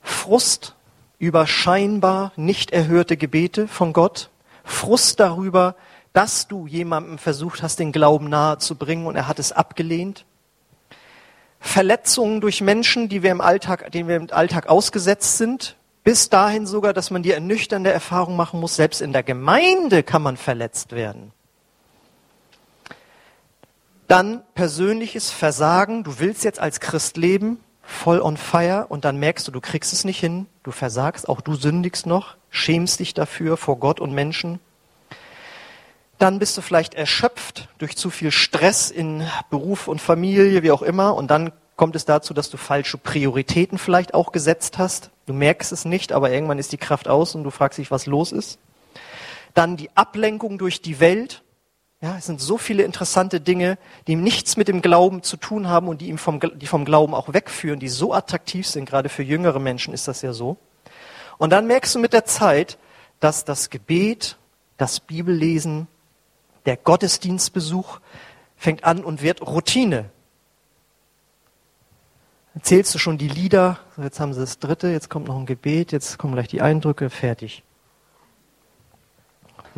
Frust 0.00 0.76
über 1.18 1.46
scheinbar 1.46 2.32
nicht 2.36 2.70
erhörte 2.70 3.16
Gebete 3.16 3.68
von 3.68 3.92
Gott, 3.92 4.30
Frust 4.64 5.18
darüber, 5.18 5.74
dass 6.12 6.48
du 6.48 6.66
jemandem 6.66 7.18
versucht 7.18 7.62
hast, 7.62 7.78
den 7.78 7.92
Glauben 7.92 8.28
nahe 8.28 8.58
zu 8.58 8.76
bringen 8.76 9.06
und 9.06 9.16
er 9.16 9.28
hat 9.28 9.38
es 9.38 9.52
abgelehnt. 9.52 10.24
Verletzungen 11.60 12.40
durch 12.40 12.60
Menschen, 12.60 13.08
die 13.08 13.22
wir 13.22 13.32
im 13.32 13.40
Alltag, 13.40 13.90
denen 13.92 14.08
wir 14.08 14.16
im 14.16 14.30
Alltag 14.30 14.68
ausgesetzt 14.68 15.38
sind, 15.38 15.76
bis 16.04 16.30
dahin 16.30 16.66
sogar, 16.66 16.92
dass 16.92 17.10
man 17.10 17.22
die 17.22 17.32
ernüchternde 17.32 17.92
Erfahrung 17.92 18.36
machen 18.36 18.60
muss, 18.60 18.76
selbst 18.76 19.00
in 19.00 19.12
der 19.12 19.22
Gemeinde 19.22 20.02
kann 20.02 20.22
man 20.22 20.36
verletzt 20.36 20.92
werden. 20.92 21.32
Dann 24.06 24.42
persönliches 24.54 25.30
Versagen, 25.30 26.04
du 26.04 26.18
willst 26.18 26.44
jetzt 26.44 26.60
als 26.60 26.80
Christ 26.80 27.16
leben, 27.16 27.60
voll 27.88 28.20
on 28.20 28.36
fire 28.36 28.86
und 28.90 29.06
dann 29.06 29.16
merkst 29.16 29.48
du, 29.48 29.50
du 29.50 29.62
kriegst 29.62 29.94
es 29.94 30.04
nicht 30.04 30.20
hin, 30.20 30.46
du 30.62 30.70
versagst, 30.70 31.26
auch 31.26 31.40
du 31.40 31.54
sündigst 31.54 32.06
noch, 32.06 32.36
schämst 32.50 33.00
dich 33.00 33.14
dafür 33.14 33.56
vor 33.56 33.78
Gott 33.78 33.98
und 33.98 34.12
Menschen. 34.12 34.60
Dann 36.18 36.38
bist 36.38 36.56
du 36.58 36.60
vielleicht 36.60 36.94
erschöpft 36.94 37.68
durch 37.78 37.96
zu 37.96 38.10
viel 38.10 38.30
Stress 38.30 38.90
in 38.90 39.26
Beruf 39.48 39.88
und 39.88 40.02
Familie, 40.02 40.62
wie 40.62 40.70
auch 40.70 40.82
immer, 40.82 41.16
und 41.16 41.30
dann 41.30 41.50
kommt 41.76 41.96
es 41.96 42.04
dazu, 42.04 42.34
dass 42.34 42.50
du 42.50 42.58
falsche 42.58 42.98
Prioritäten 42.98 43.78
vielleicht 43.78 44.12
auch 44.12 44.32
gesetzt 44.32 44.76
hast. 44.76 45.10
Du 45.26 45.32
merkst 45.32 45.72
es 45.72 45.86
nicht, 45.86 46.12
aber 46.12 46.30
irgendwann 46.30 46.58
ist 46.58 46.72
die 46.72 46.78
Kraft 46.78 47.08
aus 47.08 47.34
und 47.34 47.44
du 47.44 47.50
fragst 47.50 47.78
dich, 47.78 47.90
was 47.90 48.04
los 48.04 48.32
ist. 48.32 48.58
Dann 49.54 49.78
die 49.78 49.88
Ablenkung 49.96 50.58
durch 50.58 50.82
die 50.82 51.00
Welt. 51.00 51.42
Ja, 52.00 52.16
es 52.16 52.26
sind 52.26 52.40
so 52.40 52.58
viele 52.58 52.84
interessante 52.84 53.40
Dinge, 53.40 53.76
die 54.06 54.14
nichts 54.14 54.56
mit 54.56 54.68
dem 54.68 54.82
Glauben 54.82 55.24
zu 55.24 55.36
tun 55.36 55.68
haben 55.68 55.88
und 55.88 56.00
die, 56.00 56.08
ihm 56.08 56.18
vom, 56.18 56.38
die 56.40 56.66
vom 56.66 56.84
Glauben 56.84 57.12
auch 57.12 57.32
wegführen, 57.32 57.80
die 57.80 57.88
so 57.88 58.14
attraktiv 58.14 58.68
sind. 58.68 58.88
Gerade 58.88 59.08
für 59.08 59.24
jüngere 59.24 59.58
Menschen 59.58 59.92
ist 59.92 60.06
das 60.06 60.22
ja 60.22 60.32
so. 60.32 60.58
Und 61.38 61.50
dann 61.50 61.66
merkst 61.66 61.96
du 61.96 61.98
mit 61.98 62.12
der 62.12 62.24
Zeit, 62.24 62.78
dass 63.18 63.44
das 63.44 63.68
Gebet, 63.68 64.36
das 64.76 65.00
Bibellesen, 65.00 65.88
der 66.66 66.76
Gottesdienstbesuch 66.76 67.98
fängt 68.56 68.84
an 68.84 69.04
und 69.04 69.22
wird 69.22 69.42
Routine. 69.42 70.10
Erzählst 72.54 72.94
du 72.94 72.98
schon 72.98 73.18
die 73.18 73.28
Lieder, 73.28 73.78
jetzt 73.96 74.20
haben 74.20 74.34
sie 74.34 74.40
das 74.40 74.60
dritte, 74.60 74.88
jetzt 74.88 75.10
kommt 75.10 75.26
noch 75.26 75.36
ein 75.36 75.46
Gebet, 75.46 75.90
jetzt 75.90 76.18
kommen 76.18 76.34
gleich 76.34 76.48
die 76.48 76.60
Eindrücke, 76.60 77.10
fertig. 77.10 77.64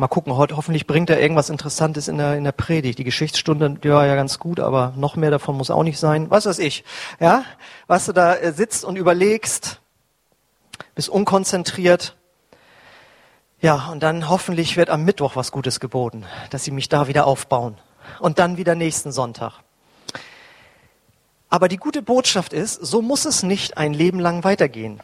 Mal 0.01 0.07
gucken, 0.07 0.35
heute 0.35 0.57
hoffentlich 0.57 0.87
bringt 0.87 1.11
er 1.11 1.21
irgendwas 1.21 1.51
Interessantes 1.51 2.07
in 2.07 2.17
der, 2.17 2.35
in 2.35 2.43
der 2.43 2.53
Predigt. 2.53 2.97
Die 2.97 3.03
Geschichtsstunde, 3.03 3.69
die 3.69 3.91
war 3.91 4.07
ja 4.07 4.15
ganz 4.15 4.39
gut, 4.39 4.59
aber 4.59 4.93
noch 4.95 5.15
mehr 5.15 5.29
davon 5.29 5.55
muss 5.55 5.69
auch 5.69 5.83
nicht 5.83 5.99
sein. 5.99 6.31
Was 6.31 6.47
weiß 6.47 6.57
ich. 6.57 6.83
Ja? 7.19 7.43
Was 7.85 8.07
du 8.07 8.11
da 8.11 8.33
äh, 8.33 8.51
sitzt 8.51 8.83
und 8.83 8.95
überlegst, 8.95 9.79
bist 10.95 11.07
unkonzentriert. 11.07 12.15
Ja, 13.59 13.89
und 13.91 14.01
dann 14.01 14.27
hoffentlich 14.27 14.75
wird 14.75 14.89
am 14.89 15.03
Mittwoch 15.05 15.35
was 15.35 15.51
Gutes 15.51 15.79
geboten, 15.79 16.25
dass 16.49 16.63
sie 16.63 16.71
mich 16.71 16.89
da 16.89 17.07
wieder 17.07 17.27
aufbauen. 17.27 17.77
Und 18.19 18.39
dann 18.39 18.57
wieder 18.57 18.73
nächsten 18.73 19.11
Sonntag. 19.11 19.59
Aber 21.47 21.67
die 21.67 21.77
gute 21.77 22.01
Botschaft 22.01 22.53
ist, 22.53 22.73
so 22.73 23.03
muss 23.03 23.25
es 23.25 23.43
nicht 23.43 23.77
ein 23.77 23.93
Leben 23.93 24.19
lang 24.19 24.43
weitergehen. 24.43 24.99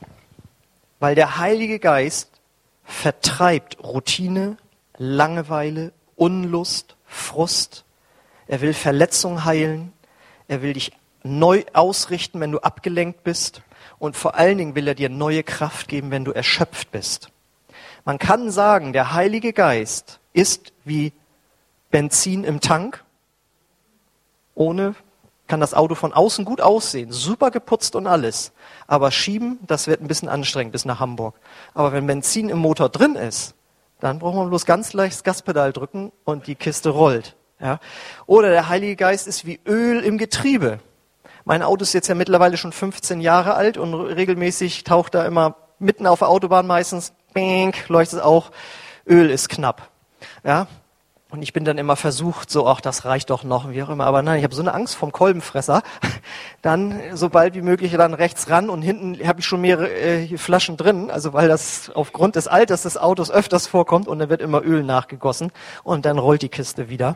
Weil 1.00 1.14
der 1.14 1.38
Heilige 1.38 1.78
Geist 1.78 2.32
vertreibt 2.84 3.78
Routine, 3.84 4.58
Langeweile, 4.98 5.94
Unlust, 6.16 6.96
Frust. 7.06 7.86
Er 8.48 8.62
will 8.62 8.74
Verletzung 8.74 9.46
heilen. 9.46 9.94
Er 10.48 10.62
will 10.62 10.74
dich 10.74 10.92
neu 11.24 11.64
ausrichten, 11.74 12.40
wenn 12.40 12.52
du 12.52 12.60
abgelenkt 12.60 13.24
bist. 13.24 13.62
Und 14.00 14.16
vor 14.16 14.36
allen 14.36 14.58
Dingen 14.58 14.76
will 14.76 14.88
er 14.88 14.96
dir 14.96 15.10
neue 15.10 15.44
Kraft 15.44 15.88
geben, 15.88 16.12
wenn 16.12 16.26
du 16.26 16.32
erschöpft 16.32 16.92
bist. 16.92 17.30
Man 18.06 18.20
kann 18.20 18.52
sagen, 18.52 18.94
der 18.94 19.14
Heilige 19.14 19.54
Geist 19.54 20.20
ist 20.34 20.72
wie 20.86 21.14
Benzin 21.92 22.44
im 22.44 22.62
Tank. 22.62 23.04
Ohne 24.56 24.96
kann 25.48 25.60
das 25.60 25.74
Auto 25.74 25.96
von 25.96 26.14
außen 26.14 26.46
gut 26.46 26.62
aussehen, 26.62 27.12
super 27.12 27.52
geputzt 27.52 27.96
und 27.96 28.08
alles. 28.08 28.52
Aber 28.86 29.12
schieben, 29.12 29.60
das 29.66 29.88
wird 29.88 30.02
ein 30.02 30.08
bisschen 30.08 30.30
anstrengend 30.30 30.74
bis 30.74 30.86
nach 30.86 31.00
Hamburg. 31.00 31.36
Aber 31.74 31.94
wenn 31.94 32.08
Benzin 32.08 32.50
im 32.50 32.60
Motor 32.60 32.90
drin 32.90 33.16
ist, 33.16 33.56
dann 34.00 34.20
braucht 34.20 34.36
man 34.36 34.50
bloß 34.50 34.66
ganz 34.66 34.94
leicht 34.94 35.16
das 35.16 35.24
Gaspedal 35.24 35.74
drücken 35.74 36.12
und 36.24 36.48
die 36.48 36.56
Kiste 36.56 36.90
rollt. 36.90 37.36
Ja? 37.60 37.80
Oder 38.26 38.50
der 38.50 38.70
Heilige 38.70 38.96
Geist 38.96 39.28
ist 39.28 39.46
wie 39.46 39.60
Öl 39.66 40.04
im 40.04 40.18
Getriebe. 40.18 40.80
Mein 41.46 41.64
Auto 41.64 41.84
ist 41.84 41.94
jetzt 41.94 42.08
ja 42.08 42.16
mittlerweile 42.16 42.58
schon 42.58 42.74
15 42.74 43.22
Jahre 43.22 43.54
alt 43.54 43.78
und 43.78 43.94
regelmäßig 43.94 44.84
taucht 44.84 45.16
da 45.16 45.26
immer 45.26 45.56
mitten 45.80 46.06
auf 46.06 46.20
der 46.20 46.30
Autobahn 46.30 46.68
meistens, 46.68 47.14
bing, 47.34 47.74
leuchtet 47.88 48.22
auch, 48.22 48.52
Öl 49.08 49.30
ist 49.30 49.50
knapp. 49.50 49.90
Ja? 50.44 50.68
Und 51.30 51.42
ich 51.42 51.52
bin 51.52 51.66
dann 51.66 51.78
immer 51.78 51.98
versucht, 51.98 52.50
so, 52.50 52.68
ach, 52.68 52.80
das 52.80 53.04
reicht 53.04 53.32
doch 53.32 53.44
noch, 53.44 53.70
wie 53.70 53.84
auch 53.84 53.90
immer. 53.90 54.06
Aber 54.06 54.22
nein, 54.22 54.38
ich 54.38 54.46
habe 54.46 54.56
so 54.56 54.62
eine 54.62 54.74
Angst 54.74 54.96
vom 54.96 55.12
Kolbenfresser. 55.12 55.84
Dann, 56.62 57.00
so 57.14 57.30
bald 57.30 57.54
wie 57.54 57.62
möglich, 57.62 57.94
dann 57.94 58.14
rechts 58.14 58.50
ran 58.50 58.70
und 58.70 58.82
hinten 58.82 59.26
habe 59.26 59.40
ich 59.40 59.46
schon 59.46 59.62
mehrere 59.62 59.90
äh, 59.90 60.38
Flaschen 60.38 60.76
drin. 60.76 61.12
Also 61.12 61.32
weil 61.34 61.48
das 61.48 61.90
aufgrund 61.94 62.36
des 62.36 62.48
Alters 62.48 62.84
des 62.84 62.98
Autos 62.98 63.30
öfters 63.30 63.68
vorkommt 63.68 64.08
und 64.08 64.20
dann 64.20 64.30
wird 64.30 64.42
immer 64.42 64.64
Öl 64.64 64.84
nachgegossen 64.84 65.52
und 65.84 66.06
dann 66.06 66.18
rollt 66.18 66.42
die 66.42 66.50
Kiste 66.50 66.90
wieder. 66.90 67.16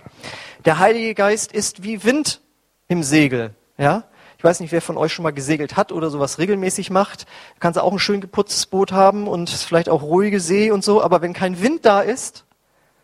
Der 0.63 0.79
Heilige 0.79 1.15
Geist 1.15 1.51
ist 1.51 1.83
wie 1.83 2.03
Wind 2.03 2.39
im 2.87 3.03
Segel. 3.03 3.55
Ja, 3.77 4.03
ich 4.37 4.43
weiß 4.43 4.59
nicht, 4.59 4.71
wer 4.71 4.81
von 4.81 4.97
euch 4.97 5.13
schon 5.13 5.23
mal 5.23 5.33
gesegelt 5.33 5.75
hat 5.75 5.91
oder 5.91 6.09
sowas 6.09 6.37
regelmäßig 6.37 6.91
macht. 6.91 7.23
Du 7.23 7.59
kannst 7.59 7.79
auch 7.79 7.91
ein 7.91 7.99
schön 7.99 8.21
geputztes 8.21 8.67
Boot 8.67 8.91
haben 8.91 9.27
und 9.27 9.49
vielleicht 9.49 9.89
auch 9.89 10.01
ruhige 10.01 10.39
See 10.39 10.71
und 10.71 10.83
so. 10.83 11.01
Aber 11.01 11.21
wenn 11.21 11.33
kein 11.33 11.61
Wind 11.61 11.85
da 11.85 12.01
ist, 12.01 12.45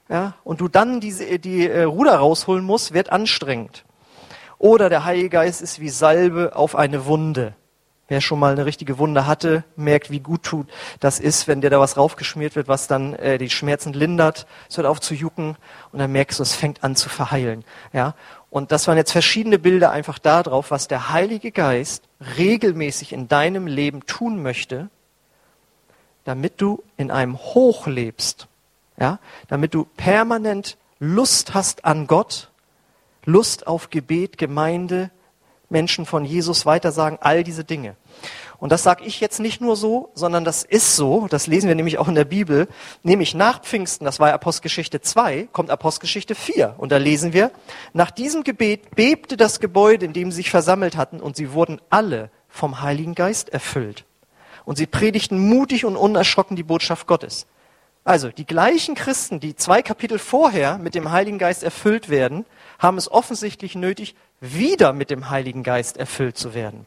ja, 0.09 0.35
und 0.43 0.61
du 0.61 0.67
dann 0.67 0.99
diese, 0.99 1.39
die 1.39 1.67
äh, 1.67 1.83
Ruder 1.83 2.15
rausholen 2.15 2.63
musst, 2.63 2.93
wird 2.93 3.11
anstrengend. 3.11 3.83
Oder 4.57 4.89
der 4.89 5.05
Heilige 5.05 5.29
Geist 5.29 5.61
ist 5.61 5.79
wie 5.79 5.89
Salbe 5.89 6.55
auf 6.55 6.75
eine 6.75 7.05
Wunde. 7.05 7.53
Wer 8.09 8.21
schon 8.21 8.39
mal 8.39 8.53
eine 8.53 8.65
richtige 8.65 8.99
Wunde 8.99 9.27
hatte, 9.27 9.65
merkt, 9.75 10.09
wie 10.09 10.21
gut 10.21 10.43
tut 10.43 10.67
das 11.01 11.19
ist, 11.19 11.49
wenn 11.49 11.59
dir 11.59 11.69
da 11.69 11.79
was 11.81 11.97
raufgeschmiert 11.97 12.55
wird, 12.55 12.69
was 12.69 12.87
dann 12.87 13.13
äh, 13.15 13.37
die 13.37 13.49
Schmerzen 13.49 13.91
lindert. 13.91 14.47
Es 14.69 14.77
hört 14.77 14.87
auf 14.87 15.01
zu 15.01 15.13
jucken 15.13 15.57
und 15.91 15.99
dann 15.99 16.13
merkst 16.13 16.39
du, 16.39 16.43
es 16.43 16.55
fängt 16.55 16.85
an 16.85 16.95
zu 16.95 17.09
verheilen. 17.09 17.65
Ja? 17.91 18.15
Und 18.49 18.71
das 18.71 18.87
waren 18.87 18.95
jetzt 18.95 19.11
verschiedene 19.11 19.59
Bilder 19.59 19.91
einfach 19.91 20.19
darauf, 20.19 20.71
was 20.71 20.87
der 20.87 21.11
Heilige 21.11 21.51
Geist 21.51 22.05
regelmäßig 22.37 23.11
in 23.11 23.27
deinem 23.27 23.67
Leben 23.67 24.05
tun 24.05 24.41
möchte, 24.41 24.89
damit 26.23 26.61
du 26.61 26.81
in 26.95 27.11
einem 27.11 27.37
Hoch 27.37 27.87
lebst 27.87 28.47
ja, 28.99 29.19
damit 29.47 29.73
du 29.73 29.85
permanent 29.97 30.77
Lust 30.99 31.53
hast 31.53 31.85
an 31.85 32.07
Gott, 32.07 32.49
Lust 33.25 33.67
auf 33.67 33.89
Gebet, 33.89 34.37
Gemeinde, 34.37 35.11
Menschen 35.69 36.05
von 36.05 36.23
Jesus 36.25 36.65
weitersagen, 36.65 37.19
all 37.21 37.43
diese 37.43 37.63
Dinge. 37.63 37.95
Und 38.59 38.71
das 38.71 38.83
sage 38.83 39.03
ich 39.03 39.19
jetzt 39.19 39.39
nicht 39.39 39.61
nur 39.61 39.75
so, 39.75 40.09
sondern 40.15 40.43
das 40.43 40.63
ist 40.63 40.95
so, 40.95 41.27
das 41.27 41.45
lesen 41.45 41.67
wir 41.67 41.75
nämlich 41.75 41.99
auch 41.99 42.07
in 42.07 42.15
der 42.15 42.25
Bibel, 42.25 42.67
nämlich 43.03 43.35
nach 43.35 43.61
Pfingsten, 43.61 44.05
das 44.05 44.19
war 44.19 44.33
Apostelgeschichte 44.33 45.01
2, 45.01 45.49
kommt 45.51 45.69
Apostelgeschichte 45.69 46.33
4. 46.33 46.75
Und 46.77 46.91
da 46.91 46.97
lesen 46.97 47.33
wir, 47.33 47.51
nach 47.93 48.09
diesem 48.09 48.43
Gebet 48.43 48.95
bebte 48.95 49.37
das 49.37 49.59
Gebäude, 49.59 50.05
in 50.05 50.13
dem 50.13 50.31
sie 50.31 50.37
sich 50.37 50.49
versammelt 50.49 50.97
hatten, 50.97 51.19
und 51.19 51.35
sie 51.35 51.53
wurden 51.53 51.79
alle 51.89 52.31
vom 52.49 52.81
Heiligen 52.81 53.13
Geist 53.13 53.49
erfüllt. 53.49 54.05
Und 54.65 54.77
sie 54.77 54.87
predigten 54.87 55.37
mutig 55.37 55.85
und 55.85 55.95
unerschrocken 55.95 56.55
die 56.55 56.63
Botschaft 56.63 57.05
Gottes. 57.07 57.45
Also 58.07 58.29
die 58.29 58.45
gleichen 58.45 58.95
Christen, 58.95 59.41
die 59.41 59.57
zwei 59.57 59.81
Kapitel 59.81 60.17
vorher 60.17 60.77
mit 60.77 60.95
dem 60.95 61.11
Heiligen 61.11 61.39
Geist 61.39 61.61
erfüllt 61.61 62.07
werden, 62.07 62.45
haben 62.79 62.97
es 62.97 63.11
offensichtlich 63.11 63.75
nötig, 63.75 64.15
wieder 64.39 64.93
mit 64.93 65.09
dem 65.09 65.29
Heiligen 65.29 65.61
Geist 65.61 65.97
erfüllt 65.97 66.37
zu 66.37 66.53
werden. 66.53 66.85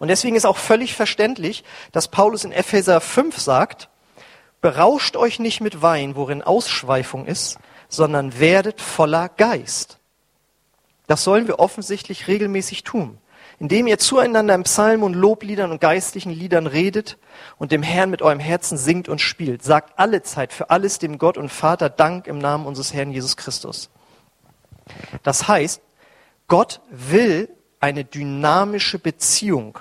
Und 0.00 0.08
deswegen 0.08 0.34
ist 0.34 0.44
auch 0.44 0.56
völlig 0.56 0.96
verständlich, 0.96 1.62
dass 1.92 2.08
Paulus 2.08 2.42
in 2.42 2.50
Epheser 2.50 3.00
5 3.00 3.38
sagt, 3.38 3.90
berauscht 4.60 5.14
euch 5.14 5.38
nicht 5.38 5.60
mit 5.60 5.82
Wein, 5.82 6.16
worin 6.16 6.42
Ausschweifung 6.42 7.24
ist, 7.24 7.60
sondern 7.88 8.40
werdet 8.40 8.80
voller 8.80 9.28
Geist. 9.28 9.98
Das 11.06 11.22
sollen 11.22 11.46
wir 11.46 11.60
offensichtlich 11.60 12.26
regelmäßig 12.26 12.82
tun. 12.82 13.18
Indem 13.60 13.86
ihr 13.86 13.98
zueinander 13.98 14.54
in 14.54 14.62
Psalmen 14.62 15.02
und 15.02 15.14
Lobliedern 15.14 15.70
und 15.70 15.80
geistlichen 15.80 16.30
Liedern 16.30 16.66
redet 16.66 17.18
und 17.58 17.72
dem 17.72 17.82
Herrn 17.82 18.10
mit 18.10 18.22
eurem 18.22 18.38
Herzen 18.38 18.78
singt 18.78 19.08
und 19.08 19.20
spielt. 19.20 19.62
Sagt 19.64 19.98
alle 19.98 20.22
Zeit 20.22 20.52
für 20.52 20.70
alles 20.70 20.98
dem 20.98 21.18
Gott 21.18 21.36
und 21.36 21.48
Vater 21.48 21.90
Dank 21.90 22.26
im 22.26 22.38
Namen 22.38 22.66
unseres 22.66 22.94
Herrn 22.94 23.10
Jesus 23.10 23.36
Christus. 23.36 23.90
Das 25.22 25.48
heißt, 25.48 25.82
Gott 26.46 26.80
will 26.90 27.48
eine 27.80 28.04
dynamische 28.04 28.98
Beziehung 28.98 29.78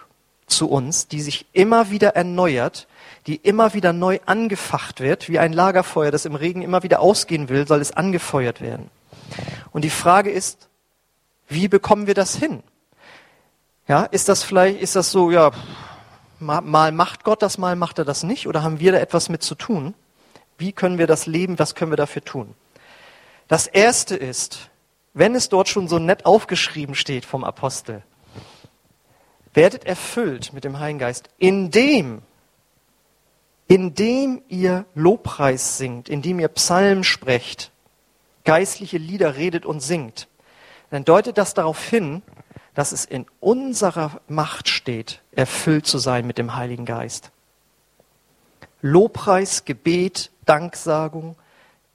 zu 0.48 0.70
uns, 0.70 1.08
die 1.08 1.22
sich 1.22 1.46
immer 1.54 1.92
wieder 1.92 2.16
erneuert, 2.16 2.88
die 3.28 3.36
immer 3.36 3.74
wieder 3.74 3.94
neu 3.94 4.20
angefacht 4.26 5.02
wird, 5.02 5.30
wie 5.30 5.40
ein 5.40 5.54
Lagerfeuer, 5.54 6.12
das 6.12 6.26
im 6.26 6.36
Regen 6.36 6.62
immer 6.62 6.84
wieder 6.84 7.00
ausgehen 7.00 7.50
will, 7.50 7.68
soll 7.68 7.82
es 7.82 7.92
angefeuert 7.92 8.62
werden. 8.62 8.90
Und 9.72 9.84
die 9.84 9.90
Frage 9.90 10.32
ist, 10.32 10.70
wie 11.48 11.68
bekommen 11.68 12.08
wir 12.08 12.14
das 12.14 12.36
hin? 12.36 12.64
Ja, 13.88 14.04
ist 14.04 14.28
das 14.28 14.44
vielleicht, 14.44 14.82
ist 14.82 14.96
das 14.96 15.12
so, 15.12 15.32
ja, 15.32 15.52
mal 16.40 16.92
macht 16.92 17.24
Gott 17.24 17.42
das, 17.42 17.58
mal 17.58 17.76
macht 17.76 18.00
er 18.00 18.06
das 18.06 18.24
nicht, 18.24 18.48
oder 18.48 18.62
haben 18.62 18.80
wir 18.80 18.92
da 18.92 19.00
etwas 19.00 19.30
mit 19.30 19.44
zu 19.44 19.56
tun? 19.56 19.94
Wie 20.58 20.74
können 20.74 20.98
wir 20.98 21.08
das 21.08 21.26
leben? 21.26 21.58
Was 21.60 21.74
können 21.74 21.92
wir 21.92 21.98
dafür 21.98 22.24
tun? 22.24 22.54
Das 23.48 23.68
erste 23.68 24.16
ist, 24.16 24.70
wenn 25.14 25.36
es 25.36 25.50
dort 25.50 25.70
schon 25.70 25.88
so 25.88 26.00
nett 26.00 26.26
aufgeschrieben 26.26 26.96
steht 26.96 27.26
vom 27.26 27.44
Apostel, 27.44 28.04
werdet 29.54 29.86
erfüllt 29.86 30.52
mit 30.54 30.64
dem 30.64 30.80
Heiligen 30.80 31.00
Geist, 31.00 31.30
indem, 31.38 32.22
indem 33.68 34.42
ihr 34.50 34.86
Lobpreis 34.96 35.78
singt, 35.78 36.10
indem 36.10 36.40
ihr 36.40 36.50
Psalmen 36.50 37.04
sprecht, 37.04 37.72
geistliche 38.44 38.98
Lieder 38.98 39.38
redet 39.38 39.66
und 39.66 39.80
singt, 39.80 40.28
dann 40.90 41.06
deutet 41.06 41.38
das 41.38 41.54
darauf 41.54 41.84
hin, 41.84 42.22
dass 42.78 42.92
es 42.92 43.06
in 43.06 43.26
unserer 43.40 44.22
Macht 44.28 44.70
steht, 44.70 45.24
erfüllt 45.32 45.88
zu 45.88 45.98
sein 45.98 46.28
mit 46.28 46.38
dem 46.38 46.56
Heiligen 46.56 46.86
Geist. 46.86 47.32
Lobpreis, 48.84 49.66
Gebet, 49.66 50.30
Danksagung, 50.46 51.38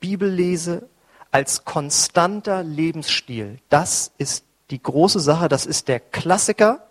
Bibellese 0.01 0.89
als 1.31 1.65
konstanter 1.65 2.65
Lebensstil, 2.65 3.61
das 3.69 4.11
ist 4.19 4.45
die 4.71 4.83
große 4.83 5.21
Sache, 5.21 5.49
das 5.49 5.67
ist 5.67 5.87
der 5.87 6.01
Klassiker, 6.01 6.85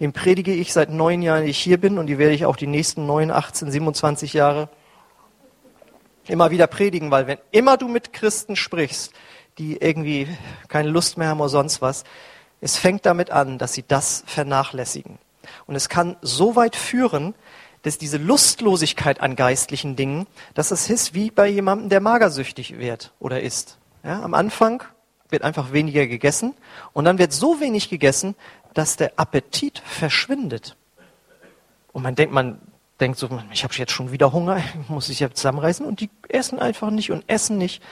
den 0.00 0.14
predige 0.14 0.54
ich 0.54 0.72
seit 0.72 0.88
neun 0.88 1.20
Jahren, 1.20 1.44
die 1.44 1.50
ich 1.50 1.58
hier 1.58 1.78
bin, 1.78 1.98
und 1.98 2.06
die 2.06 2.16
werde 2.16 2.32
ich 2.32 2.46
auch 2.46 2.56
die 2.56 2.66
nächsten 2.66 3.04
neun, 3.04 3.30
18, 3.30 3.70
27 3.70 4.32
Jahre 4.32 4.70
immer 6.26 6.50
wieder 6.50 6.66
predigen, 6.66 7.10
weil 7.10 7.26
wenn 7.26 7.38
immer 7.50 7.76
du 7.76 7.86
mit 7.86 8.14
Christen 8.14 8.56
sprichst, 8.56 9.12
die 9.58 9.76
irgendwie 9.76 10.26
keine 10.68 10.88
Lust 10.88 11.18
mehr 11.18 11.28
haben 11.28 11.40
oder 11.40 11.50
sonst 11.50 11.82
was, 11.82 12.04
es 12.60 12.76
fängt 12.76 13.06
damit 13.06 13.30
an, 13.30 13.58
dass 13.58 13.72
sie 13.72 13.84
das 13.86 14.24
vernachlässigen. 14.26 15.18
Und 15.66 15.76
es 15.76 15.88
kann 15.88 16.16
so 16.22 16.56
weit 16.56 16.76
führen, 16.76 17.34
dass 17.82 17.98
diese 17.98 18.18
Lustlosigkeit 18.18 19.20
an 19.20 19.36
geistlichen 19.36 19.96
Dingen, 19.96 20.26
dass 20.54 20.70
es 20.70 20.90
ist 20.90 21.14
wie 21.14 21.30
bei 21.30 21.46
jemandem, 21.46 21.88
der 21.88 22.00
magersüchtig 22.00 22.78
wird 22.78 23.12
oder 23.20 23.40
ist. 23.40 23.78
Ja, 24.02 24.22
am 24.22 24.34
Anfang 24.34 24.82
wird 25.30 25.42
einfach 25.42 25.72
weniger 25.72 26.06
gegessen 26.06 26.54
und 26.92 27.04
dann 27.04 27.18
wird 27.18 27.32
so 27.32 27.60
wenig 27.60 27.88
gegessen, 27.88 28.34
dass 28.74 28.96
der 28.96 29.12
Appetit 29.16 29.80
verschwindet. 29.84 30.76
Und 31.92 32.02
man 32.02 32.14
denkt, 32.14 32.34
man 32.34 32.60
denkt 33.00 33.18
so, 33.18 33.28
ich 33.52 33.64
habe 33.64 33.74
jetzt 33.74 33.92
schon 33.92 34.12
wieder 34.12 34.32
Hunger, 34.32 34.60
muss 34.88 35.08
ich 35.08 35.20
ja 35.20 35.30
zusammenreißen 35.30 35.86
und 35.86 36.00
die 36.00 36.10
essen 36.28 36.58
einfach 36.58 36.90
nicht 36.90 37.10
und 37.10 37.24
essen 37.28 37.58
nicht, 37.58 37.82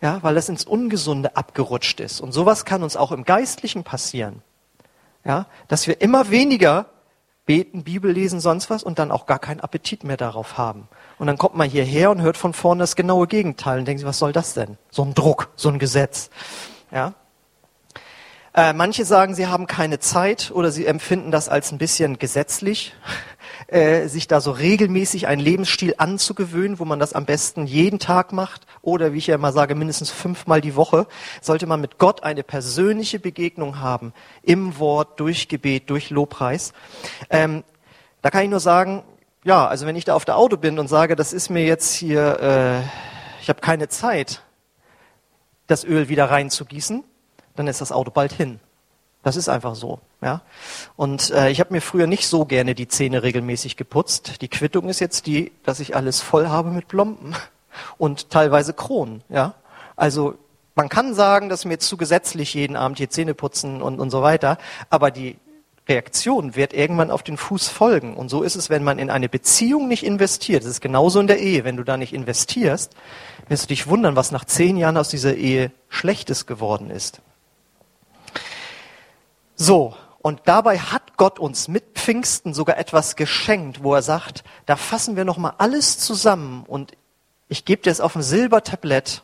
ja, 0.00 0.22
weil 0.22 0.34
das 0.34 0.48
ins 0.48 0.64
Ungesunde 0.64 1.36
abgerutscht 1.36 2.00
ist. 2.00 2.20
Und 2.20 2.32
sowas 2.32 2.64
kann 2.64 2.82
uns 2.82 2.96
auch 2.96 3.12
im 3.12 3.24
Geistlichen 3.24 3.84
passieren, 3.84 4.42
ja, 5.24 5.46
dass 5.68 5.86
wir 5.86 6.00
immer 6.00 6.30
weniger 6.30 6.86
beten, 7.46 7.84
Bibel 7.84 8.10
lesen, 8.10 8.40
sonst 8.40 8.68
was 8.70 8.82
und 8.82 8.98
dann 8.98 9.12
auch 9.12 9.24
gar 9.26 9.38
keinen 9.38 9.60
Appetit 9.60 10.04
mehr 10.04 10.16
darauf 10.16 10.58
haben. 10.58 10.88
Und 11.18 11.28
dann 11.28 11.38
kommt 11.38 11.56
man 11.56 11.70
hierher 11.70 12.10
und 12.10 12.20
hört 12.20 12.36
von 12.36 12.52
vorne 12.52 12.80
das 12.80 12.96
genaue 12.96 13.26
Gegenteil 13.26 13.78
und 13.78 13.86
denkt 13.86 14.00
sich, 14.00 14.08
was 14.08 14.18
soll 14.18 14.32
das 14.32 14.52
denn? 14.52 14.76
So 14.90 15.02
ein 15.02 15.14
Druck, 15.14 15.48
so 15.56 15.68
ein 15.68 15.78
Gesetz, 15.78 16.30
ja. 16.90 17.14
Äh, 18.52 18.72
manche 18.72 19.04
sagen, 19.04 19.34
sie 19.34 19.46
haben 19.46 19.66
keine 19.66 19.98
Zeit 19.98 20.50
oder 20.50 20.70
sie 20.70 20.86
empfinden 20.86 21.30
das 21.30 21.48
als 21.48 21.72
ein 21.72 21.78
bisschen 21.78 22.18
gesetzlich, 22.18 22.94
äh, 23.68 24.06
sich 24.06 24.28
da 24.28 24.40
so 24.40 24.52
regelmäßig 24.52 25.26
einen 25.26 25.40
Lebensstil 25.40 25.94
anzugewöhnen, 25.98 26.78
wo 26.78 26.84
man 26.84 26.98
das 26.98 27.12
am 27.12 27.24
besten 27.24 27.66
jeden 27.66 27.98
Tag 27.98 28.32
macht 28.32 28.66
oder, 28.80 29.12
wie 29.12 29.18
ich 29.18 29.26
ja 29.26 29.34
immer 29.34 29.52
sage, 29.52 29.74
mindestens 29.74 30.10
fünfmal 30.10 30.60
die 30.60 30.76
Woche. 30.76 31.06
Sollte 31.40 31.66
man 31.66 31.80
mit 31.80 31.98
Gott 31.98 32.22
eine 32.22 32.42
persönliche 32.42 33.18
Begegnung 33.18 33.80
haben, 33.80 34.12
im 34.42 34.78
Wort, 34.78 35.18
durch 35.18 35.48
Gebet, 35.48 35.90
durch 35.90 36.10
Lobpreis. 36.10 36.72
Ähm, 37.28 37.64
da 38.22 38.30
kann 38.30 38.44
ich 38.44 38.50
nur 38.50 38.60
sagen, 38.60 39.02
ja, 39.44 39.66
also 39.66 39.86
wenn 39.86 39.96
ich 39.96 40.04
da 40.04 40.14
auf 40.14 40.24
der 40.24 40.36
Auto 40.36 40.56
bin 40.56 40.78
und 40.78 40.88
sage, 40.88 41.16
das 41.16 41.32
ist 41.32 41.50
mir 41.50 41.64
jetzt 41.64 41.94
hier, 41.94 42.40
äh, 42.40 43.40
ich 43.40 43.48
habe 43.48 43.60
keine 43.60 43.88
Zeit, 43.88 44.42
das 45.66 45.84
Öl 45.84 46.08
wieder 46.08 46.30
reinzugießen, 46.30 47.04
dann 47.56 47.66
ist 47.66 47.80
das 47.80 47.92
Auto 47.92 48.10
bald 48.10 48.32
hin. 48.32 48.60
Das 49.26 49.34
ist 49.34 49.48
einfach 49.48 49.74
so. 49.74 49.98
Ja? 50.22 50.42
Und 50.94 51.32
äh, 51.32 51.50
ich 51.50 51.58
habe 51.58 51.74
mir 51.74 51.80
früher 51.80 52.06
nicht 52.06 52.28
so 52.28 52.44
gerne 52.44 52.76
die 52.76 52.86
Zähne 52.86 53.24
regelmäßig 53.24 53.76
geputzt. 53.76 54.40
Die 54.40 54.46
Quittung 54.46 54.88
ist 54.88 55.00
jetzt 55.00 55.26
die, 55.26 55.50
dass 55.64 55.80
ich 55.80 55.96
alles 55.96 56.20
voll 56.20 56.46
habe 56.46 56.70
mit 56.70 56.86
Plomben 56.86 57.34
und 57.98 58.30
teilweise 58.30 58.72
Kronen. 58.72 59.24
Ja? 59.28 59.54
Also 59.96 60.36
man 60.76 60.88
kann 60.88 61.12
sagen, 61.12 61.48
dass 61.48 61.64
mir 61.64 61.80
zu 61.80 61.96
gesetzlich 61.96 62.54
jeden 62.54 62.76
Abend 62.76 63.00
die 63.00 63.08
Zähne 63.08 63.34
putzen 63.34 63.82
und, 63.82 63.98
und 63.98 64.10
so 64.10 64.22
weiter, 64.22 64.58
aber 64.90 65.10
die 65.10 65.38
Reaktion 65.88 66.54
wird 66.54 66.72
irgendwann 66.72 67.10
auf 67.10 67.24
den 67.24 67.36
Fuß 67.36 67.66
folgen. 67.66 68.16
Und 68.16 68.28
so 68.28 68.44
ist 68.44 68.54
es, 68.54 68.70
wenn 68.70 68.84
man 68.84 69.00
in 69.00 69.10
eine 69.10 69.28
Beziehung 69.28 69.88
nicht 69.88 70.06
investiert. 70.06 70.62
Es 70.62 70.70
ist 70.70 70.80
genauso 70.80 71.18
in 71.18 71.26
der 71.26 71.40
Ehe. 71.40 71.64
Wenn 71.64 71.76
du 71.76 71.82
da 71.82 71.96
nicht 71.96 72.12
investierst, 72.12 72.92
wirst 73.48 73.64
du 73.64 73.68
dich 73.68 73.88
wundern, 73.88 74.14
was 74.14 74.30
nach 74.30 74.44
zehn 74.44 74.76
Jahren 74.76 74.96
aus 74.96 75.08
dieser 75.08 75.34
Ehe 75.34 75.72
Schlechtes 75.88 76.46
geworden 76.46 76.90
ist. 76.90 77.22
So, 79.56 79.94
und 80.18 80.42
dabei 80.44 80.78
hat 80.78 81.16
Gott 81.16 81.38
uns 81.38 81.66
mit 81.66 81.94
Pfingsten 81.94 82.52
sogar 82.52 82.76
etwas 82.76 83.16
geschenkt, 83.16 83.82
wo 83.82 83.94
er 83.94 84.02
sagt, 84.02 84.44
da 84.66 84.76
fassen 84.76 85.16
wir 85.16 85.24
nochmal 85.24 85.54
alles 85.56 85.98
zusammen 85.98 86.64
und 86.66 86.92
ich 87.48 87.64
gebe 87.64 87.80
dir 87.80 87.90
es 87.90 88.00
auf 88.00 88.16
ein 88.16 88.22
Silbertablett, 88.22 89.22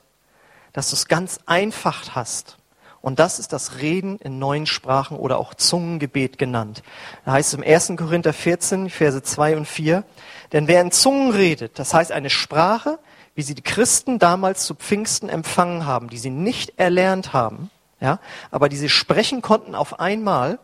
dass 0.72 0.88
du 0.88 0.96
es 0.96 1.08
ganz 1.08 1.40
einfach 1.44 2.14
hast. 2.14 2.56
Und 3.02 3.18
das 3.18 3.40
ist 3.40 3.52
das 3.52 3.78
Reden 3.80 4.16
in 4.18 4.38
neuen 4.38 4.64
Sprachen 4.64 5.18
oder 5.18 5.38
auch 5.38 5.54
Zungengebet 5.54 6.38
genannt. 6.38 6.82
Da 7.24 7.32
heißt 7.32 7.48
es 7.48 7.54
im 7.54 7.64
1. 7.64 7.94
Korinther 7.98 8.32
14, 8.32 8.88
Verse 8.88 9.22
2 9.22 9.56
und 9.56 9.66
4, 9.66 10.04
denn 10.52 10.68
wer 10.68 10.80
in 10.80 10.92
Zungen 10.92 11.32
redet, 11.32 11.78
das 11.78 11.92
heißt 11.92 12.12
eine 12.12 12.30
Sprache, 12.30 12.98
wie 13.34 13.42
sie 13.42 13.54
die 13.54 13.62
Christen 13.62 14.18
damals 14.18 14.64
zu 14.64 14.76
Pfingsten 14.76 15.28
empfangen 15.28 15.84
haben, 15.84 16.08
die 16.08 16.18
sie 16.18 16.30
nicht 16.30 16.78
erlernt 16.78 17.32
haben, 17.32 17.70
ja, 18.02 18.18
aber 18.50 18.68
die 18.68 18.76
sie 18.76 18.88
sprechen 18.88 19.40
konnten 19.42 19.76
auf 19.76 20.00
einmal, 20.00 20.58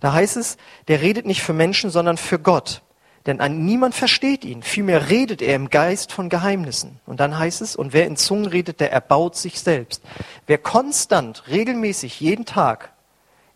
da 0.00 0.12
heißt 0.12 0.36
es, 0.36 0.58
der 0.86 1.00
redet 1.00 1.24
nicht 1.24 1.42
für 1.42 1.54
Menschen, 1.54 1.88
sondern 1.88 2.18
für 2.18 2.38
Gott. 2.38 2.82
Denn 3.24 3.38
niemand 3.64 3.94
versteht 3.94 4.44
ihn. 4.44 4.62
Vielmehr 4.62 5.08
redet 5.08 5.40
er 5.40 5.56
im 5.56 5.70
Geist 5.70 6.12
von 6.12 6.28
Geheimnissen. 6.28 7.00
Und 7.06 7.20
dann 7.20 7.38
heißt 7.38 7.62
es, 7.62 7.74
und 7.74 7.94
wer 7.94 8.06
in 8.06 8.18
Zungen 8.18 8.44
redet, 8.44 8.80
der 8.80 8.92
erbaut 8.92 9.34
sich 9.34 9.60
selbst. 9.60 10.02
Wer 10.46 10.58
konstant, 10.58 11.44
regelmäßig, 11.48 12.20
jeden 12.20 12.44
Tag 12.44 12.92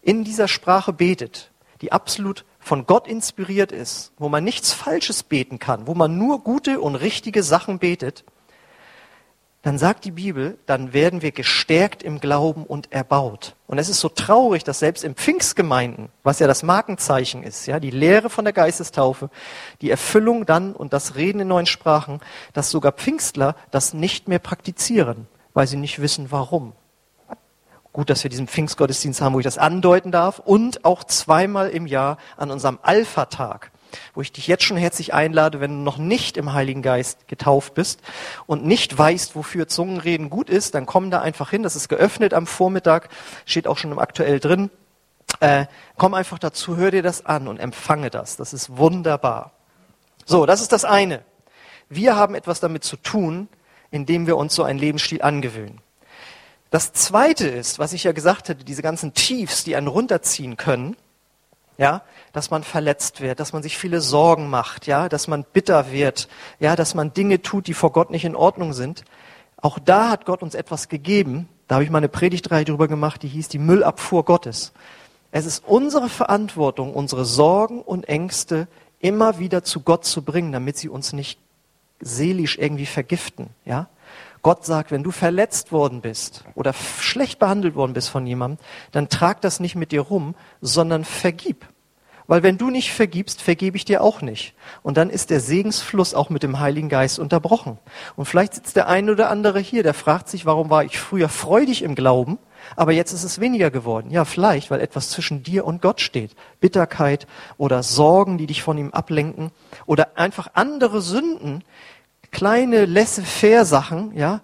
in 0.01 0.25
dieser 0.25 0.49
Sprache 0.49 0.95
betet, 0.95 1.51
die 1.83 1.93
absolut 1.93 2.47
von 2.59 2.87
Gott 2.87 3.07
inspiriert 3.07 3.71
ist, 3.71 4.13
wo 4.17 4.31
man 4.31 4.43
nichts 4.43 4.73
Falsches 4.73 5.23
beten 5.23 5.59
kann, 5.59 5.87
wo 5.87 5.95
man 5.95 6.17
nur 6.17 6.43
gute 6.43 6.81
und 6.81 6.95
richtige 6.95 7.43
Sachen 7.43 7.79
betet, 7.79 8.25
dann 9.63 9.77
sagt 9.77 10.05
die 10.05 10.13
Bibel, 10.13 10.57
dann 10.67 10.93
werden 10.93 11.21
wir 11.21 11.33
gestärkt 11.33 12.05
im 12.05 12.21
Glauben 12.21 12.65
und 12.65 12.93
erbaut. 12.93 13.57
Und 13.67 13.79
es 13.79 13.89
ist 13.89 13.99
so 13.99 14.09
traurig, 14.09 14.63
dass 14.63 14.79
selbst 14.79 15.03
im 15.03 15.17
Pfingstgemeinden, 15.17 16.11
was 16.23 16.39
ja 16.39 16.47
das 16.47 16.63
Markenzeichen 16.63 17.43
ist, 17.43 17.67
ja, 17.67 17.81
die 17.81 17.91
Lehre 17.91 18.31
von 18.31 18.45
der 18.45 18.53
Geistestaufe, 18.53 19.31
die 19.81 19.91
Erfüllung 19.91 20.47
dann 20.47 20.75
und 20.75 20.93
das 20.93 21.17
Reden 21.17 21.41
in 21.41 21.49
neuen 21.49 21.67
Sprachen, 21.67 22.21
dass 22.53 22.71
sogar 22.71 22.93
Pfingstler 22.93 23.57
das 23.73 23.95
nicht 23.95 24.29
mehr 24.29 24.39
praktizieren, 24.39 25.27
weil 25.55 25.67
sie 25.67 25.77
nicht 25.77 26.01
wissen, 26.01 26.31
warum. 26.31 26.73
Gut, 27.93 28.11
dass 28.11 28.23
wir 28.23 28.31
diesen 28.31 28.47
Pfingstgottesdienst 28.47 29.21
haben, 29.21 29.35
wo 29.35 29.41
ich 29.41 29.45
das 29.45 29.59
andeuten 29.59 30.13
darf 30.13 30.39
und 30.39 30.85
auch 30.85 31.03
zweimal 31.03 31.71
im 31.71 31.87
Jahr 31.87 32.19
an 32.37 32.53
unserem 32.53 32.79
Alpha-Tag 32.83 33.73
wo 34.15 34.21
ich 34.21 34.33
dich 34.33 34.47
jetzt 34.47 34.65
schon 34.65 34.77
herzlich 34.77 35.15
einlade, 35.15 35.61
wenn 35.61 35.71
du 35.71 35.83
noch 35.83 35.99
nicht 35.99 36.37
im 36.37 36.53
Heiligen 36.53 36.83
Geist 36.83 37.29
getauft 37.29 37.75
bist 37.75 38.01
und 38.47 38.65
nicht 38.65 38.97
weißt, 38.97 39.37
wofür 39.37 39.69
Zungenreden 39.69 40.31
gut 40.31 40.51
ist, 40.51 40.75
dann 40.75 40.87
komm 40.87 41.11
da 41.11 41.21
einfach 41.21 41.51
hin. 41.51 41.63
Das 41.63 41.77
ist 41.77 41.89
geöffnet 41.89 42.35
am 42.35 42.47
Vormittag, 42.47 43.09
steht 43.45 43.67
auch 43.67 43.79
schon 43.79 43.93
im 43.93 43.99
Aktuell 43.99 44.41
drin. 44.41 44.71
Äh, 45.41 45.67
komm 45.97 46.15
einfach 46.15 46.39
dazu, 46.39 46.77
hör 46.77 46.91
dir 46.91 47.03
das 47.03 47.27
an 47.27 47.49
und 47.49 47.59
empfange 47.59 48.11
das. 48.11 48.37
Das 48.37 48.53
ist 48.53 48.77
wunderbar. 48.77 49.53
So, 50.25 50.47
das 50.47 50.61
ist 50.61 50.73
das 50.73 50.85
eine. 50.85 51.23
Wir 51.89 52.17
haben 52.17 52.35
etwas 52.35 52.61
damit 52.61 52.85
zu 52.85 52.97
tun, 52.97 53.49
indem 53.91 54.27
wir 54.27 54.37
uns 54.37 54.55
so 54.55 54.63
einen 54.63 54.79
Lebensstil 54.79 55.23
angewöhnen. 55.23 55.81
Das 56.71 56.93
zweite 56.93 57.49
ist, 57.49 57.79
was 57.79 57.95
ich 57.95 58.05
ja 58.05 58.13
gesagt 58.13 58.51
hatte, 58.51 58.65
diese 58.65 58.83
ganzen 58.83 59.15
Tiefs, 59.15 59.65
die 59.65 59.75
einen 59.75 59.87
runterziehen 59.87 60.59
können, 60.59 60.97
ja, 61.79 62.03
dass 62.33 62.51
man 62.51 62.65
verletzt 62.65 63.21
wird, 63.21 63.41
dass 63.41 63.53
man 63.53 63.63
sich 63.63 63.79
viele 63.79 64.01
Sorgen 64.01 64.51
macht, 64.51 64.87
ja, 64.87 65.09
dass 65.09 65.29
man 65.29 65.45
bitter 65.45 65.93
wird, 65.93 66.29
ja, 66.59 66.77
dass 66.77 66.95
man 66.95 67.15
Dinge 67.15 67.41
tut, 67.41 67.69
die 67.69 67.75
vor 67.75 67.93
Gott 67.93 68.11
nicht 68.11 68.25
in 68.25 68.37
Ordnung 68.37 68.73
sind. 68.73 69.05
Auch 69.57 69.79
da 69.79 70.11
hat 70.11 70.27
Gott 70.27 70.43
uns 70.43 70.55
etwas 70.55 70.89
gegeben. 70.89 71.49
Da 71.69 71.77
habe 71.77 71.85
ich 71.85 71.91
mal 71.91 71.99
eine 71.99 72.09
Predigtreihe 72.09 72.65
drüber 72.65 72.89
gemacht, 72.89 73.23
die 73.23 73.29
hieß 73.29 73.49
die 73.49 73.59
Müllabfuhr 73.59 74.25
Gottes. 74.25 74.73
Es 75.31 75.47
ist 75.47 75.63
unsere 75.67 76.09
Verantwortung, 76.09 76.95
unsere 76.95 77.25
Sorgen 77.25 77.83
und 77.83 78.09
Ängste 78.09 78.67
immer 78.99 79.39
wieder 79.39 79.63
zu 79.63 79.81
Gott 79.81 80.05
zu 80.05 80.23
bringen, 80.23 80.51
damit 80.53 80.79
sie 80.79 80.89
uns 80.89 81.13
nicht 81.13 81.39
seelisch 82.01 82.59
irgendwie 82.59 82.87
vergiften, 82.87 83.51
ja. 83.65 83.89
Gott 84.43 84.65
sagt, 84.65 84.91
wenn 84.91 85.03
du 85.03 85.11
verletzt 85.11 85.73
worden 85.73 86.01
bist 86.01 86.45
oder 86.55 86.73
schlecht 86.73 87.39
behandelt 87.39 87.75
worden 87.75 87.93
bist 87.93 88.09
von 88.09 88.27
jemandem, 88.27 88.59
dann 88.93 89.09
trag 89.09 89.41
das 89.41 89.61
nicht 89.61 89.75
mit 89.75 89.93
dir 89.93 90.03
rum, 90.03 90.35
sondern 90.61 91.05
vergib. 91.05 91.67
Weil 92.29 92.43
wenn 92.43 92.59
du 92.59 92.69
nicht 92.69 92.93
vergibst, 92.93 93.41
vergebe 93.41 93.79
ich 93.79 93.87
dir 93.87 94.03
auch 94.03 94.21
nicht. 94.21 94.55
Und 94.83 94.99
dann 94.99 95.09
ist 95.09 95.31
der 95.31 95.41
Segensfluss 95.41 96.13
auch 96.13 96.29
mit 96.29 96.43
dem 96.43 96.61
Heiligen 96.61 96.91
Geist 96.91 97.19
unterbrochen. 97.19 97.79
Und 98.17 98.27
vielleicht 98.27 98.55
sitzt 98.55 98.77
der 98.77 98.87
eine 98.87 99.13
oder 99.13 99.31
andere 99.31 99.61
hier, 99.61 99.83
der 99.83 99.95
fragt 99.95 100.29
sich, 100.29 100.45
warum 100.45 100.69
war 100.69 100.85
ich 100.85 100.99
früher 100.99 101.31
freudig 101.31 101.83
im 101.83 101.95
Glauben, 101.95 102.39
aber 102.77 102.93
jetzt 102.93 103.13
ist 103.13 103.25
es 103.25 103.41
weniger 103.41 103.71
geworden. 103.71 104.11
Ja, 104.11 104.27
vielleicht, 104.27 104.71
weil 104.71 104.81
etwas 104.81 105.09
zwischen 105.09 105.43
dir 105.43 105.65
und 105.65 105.81
Gott 105.81 106.03
steht. 106.03 106.37
Bitterkeit 106.61 107.27
oder 107.57 107.83
Sorgen, 107.83 108.37
die 108.37 108.47
dich 108.47 108.63
von 108.63 108.77
ihm 108.77 108.91
ablenken 108.91 109.51
oder 109.87 110.19
einfach 110.19 110.49
andere 110.53 111.01
Sünden, 111.01 111.65
kleine 112.39 112.85
laissez-faire 112.85 113.65
Sachen, 113.65 114.17
ja, 114.17 114.41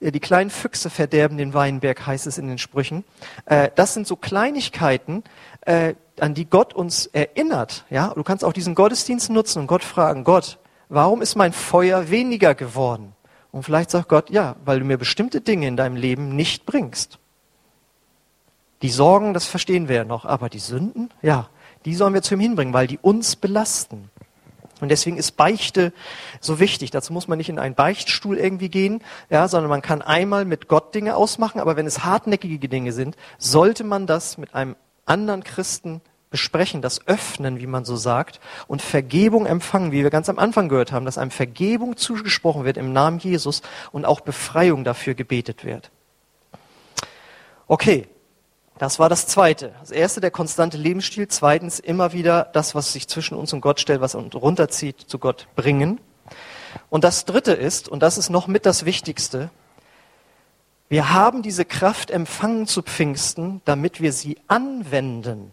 äh, 0.00 0.10
die 0.10 0.20
kleinen 0.20 0.48
Füchse 0.48 0.88
verderben 0.88 1.36
den 1.36 1.52
Weinberg, 1.52 2.06
heißt 2.06 2.26
es 2.26 2.38
in 2.38 2.48
den 2.48 2.56
Sprüchen. 2.56 3.04
Äh, 3.44 3.68
das 3.74 3.92
sind 3.92 4.06
so 4.06 4.16
Kleinigkeiten, 4.16 5.22
äh, 5.66 5.94
an 6.20 6.32
die 6.32 6.46
Gott 6.46 6.72
uns 6.72 7.06
erinnert. 7.06 7.84
Ja, 7.90 8.14
du 8.14 8.22
kannst 8.22 8.44
auch 8.44 8.54
diesen 8.54 8.74
Gottesdienst 8.74 9.28
nutzen 9.28 9.58
und 9.60 9.66
Gott 9.66 9.84
fragen: 9.84 10.24
Gott, 10.24 10.58
warum 10.88 11.20
ist 11.20 11.36
mein 11.36 11.52
Feuer 11.52 12.08
weniger 12.08 12.54
geworden? 12.54 13.12
Und 13.52 13.64
vielleicht 13.64 13.90
sagt 13.90 14.08
Gott: 14.08 14.30
Ja, 14.30 14.56
weil 14.64 14.78
du 14.78 14.86
mir 14.86 14.96
bestimmte 14.96 15.42
Dinge 15.42 15.68
in 15.68 15.76
deinem 15.76 15.96
Leben 15.96 16.34
nicht 16.34 16.64
bringst. 16.64 17.18
Die 18.80 18.90
Sorgen, 18.90 19.34
das 19.34 19.44
verstehen 19.44 19.88
wir 19.88 19.96
ja 19.96 20.04
noch, 20.04 20.24
aber 20.24 20.48
die 20.48 20.58
Sünden, 20.60 21.10
ja, 21.20 21.50
die 21.84 21.94
sollen 21.94 22.14
wir 22.14 22.22
zu 22.22 22.34
ihm 22.34 22.40
hinbringen, 22.40 22.72
weil 22.72 22.86
die 22.86 22.98
uns 22.98 23.36
belasten. 23.36 24.10
Und 24.80 24.88
deswegen 24.88 25.16
ist 25.16 25.32
Beichte 25.32 25.92
so 26.40 26.58
wichtig. 26.58 26.90
Dazu 26.90 27.12
muss 27.12 27.28
man 27.28 27.38
nicht 27.38 27.48
in 27.48 27.58
einen 27.58 27.74
Beichtstuhl 27.74 28.36
irgendwie 28.36 28.68
gehen, 28.68 29.02
ja, 29.30 29.46
sondern 29.48 29.70
man 29.70 29.82
kann 29.82 30.02
einmal 30.02 30.44
mit 30.44 30.68
Gott 30.68 30.94
Dinge 30.94 31.16
ausmachen, 31.16 31.60
aber 31.60 31.76
wenn 31.76 31.86
es 31.86 32.04
hartnäckige 32.04 32.68
Dinge 32.68 32.92
sind, 32.92 33.16
sollte 33.38 33.84
man 33.84 34.06
das 34.06 34.38
mit 34.38 34.54
einem 34.54 34.76
anderen 35.06 35.44
Christen 35.44 36.00
besprechen, 36.34 36.82
das 36.82 37.06
öffnen, 37.06 37.60
wie 37.60 37.68
man 37.68 37.84
so 37.84 37.94
sagt, 37.94 38.40
und 38.66 38.82
Vergebung 38.82 39.46
empfangen, 39.46 39.92
wie 39.92 40.02
wir 40.02 40.10
ganz 40.10 40.28
am 40.28 40.40
Anfang 40.40 40.68
gehört 40.68 40.90
haben, 40.90 41.04
dass 41.04 41.16
einem 41.16 41.30
Vergebung 41.30 41.96
zugesprochen 41.96 42.64
wird 42.64 42.76
im 42.76 42.92
Namen 42.92 43.18
Jesus 43.18 43.62
und 43.92 44.04
auch 44.04 44.20
Befreiung 44.20 44.82
dafür 44.82 45.14
gebetet 45.14 45.64
wird. 45.64 45.92
Okay, 47.68 48.08
das 48.78 48.98
war 48.98 49.08
das 49.08 49.26
Zweite. 49.26 49.72
Das 49.80 49.90
Erste, 49.90 50.20
der 50.20 50.30
konstante 50.30 50.76
Lebensstil. 50.76 51.28
Zweitens, 51.28 51.78
immer 51.78 52.12
wieder 52.12 52.50
das, 52.52 52.74
was 52.74 52.92
sich 52.92 53.06
zwischen 53.06 53.36
uns 53.36 53.52
und 53.52 53.60
Gott 53.60 53.80
stellt, 53.80 54.00
was 54.00 54.14
uns 54.14 54.34
runterzieht, 54.34 55.00
zu 55.00 55.18
Gott 55.18 55.46
bringen. 55.54 56.00
Und 56.90 57.04
das 57.04 57.24
Dritte 57.24 57.52
ist, 57.52 57.88
und 57.88 58.02
das 58.02 58.18
ist 58.18 58.30
noch 58.30 58.48
mit 58.48 58.66
das 58.66 58.84
Wichtigste, 58.84 59.50
wir 60.88 61.12
haben 61.12 61.42
diese 61.42 61.64
Kraft 61.64 62.10
empfangen 62.10 62.66
zu 62.66 62.82
Pfingsten, 62.82 63.62
damit 63.64 64.00
wir 64.00 64.12
sie 64.12 64.38
anwenden. 64.48 65.52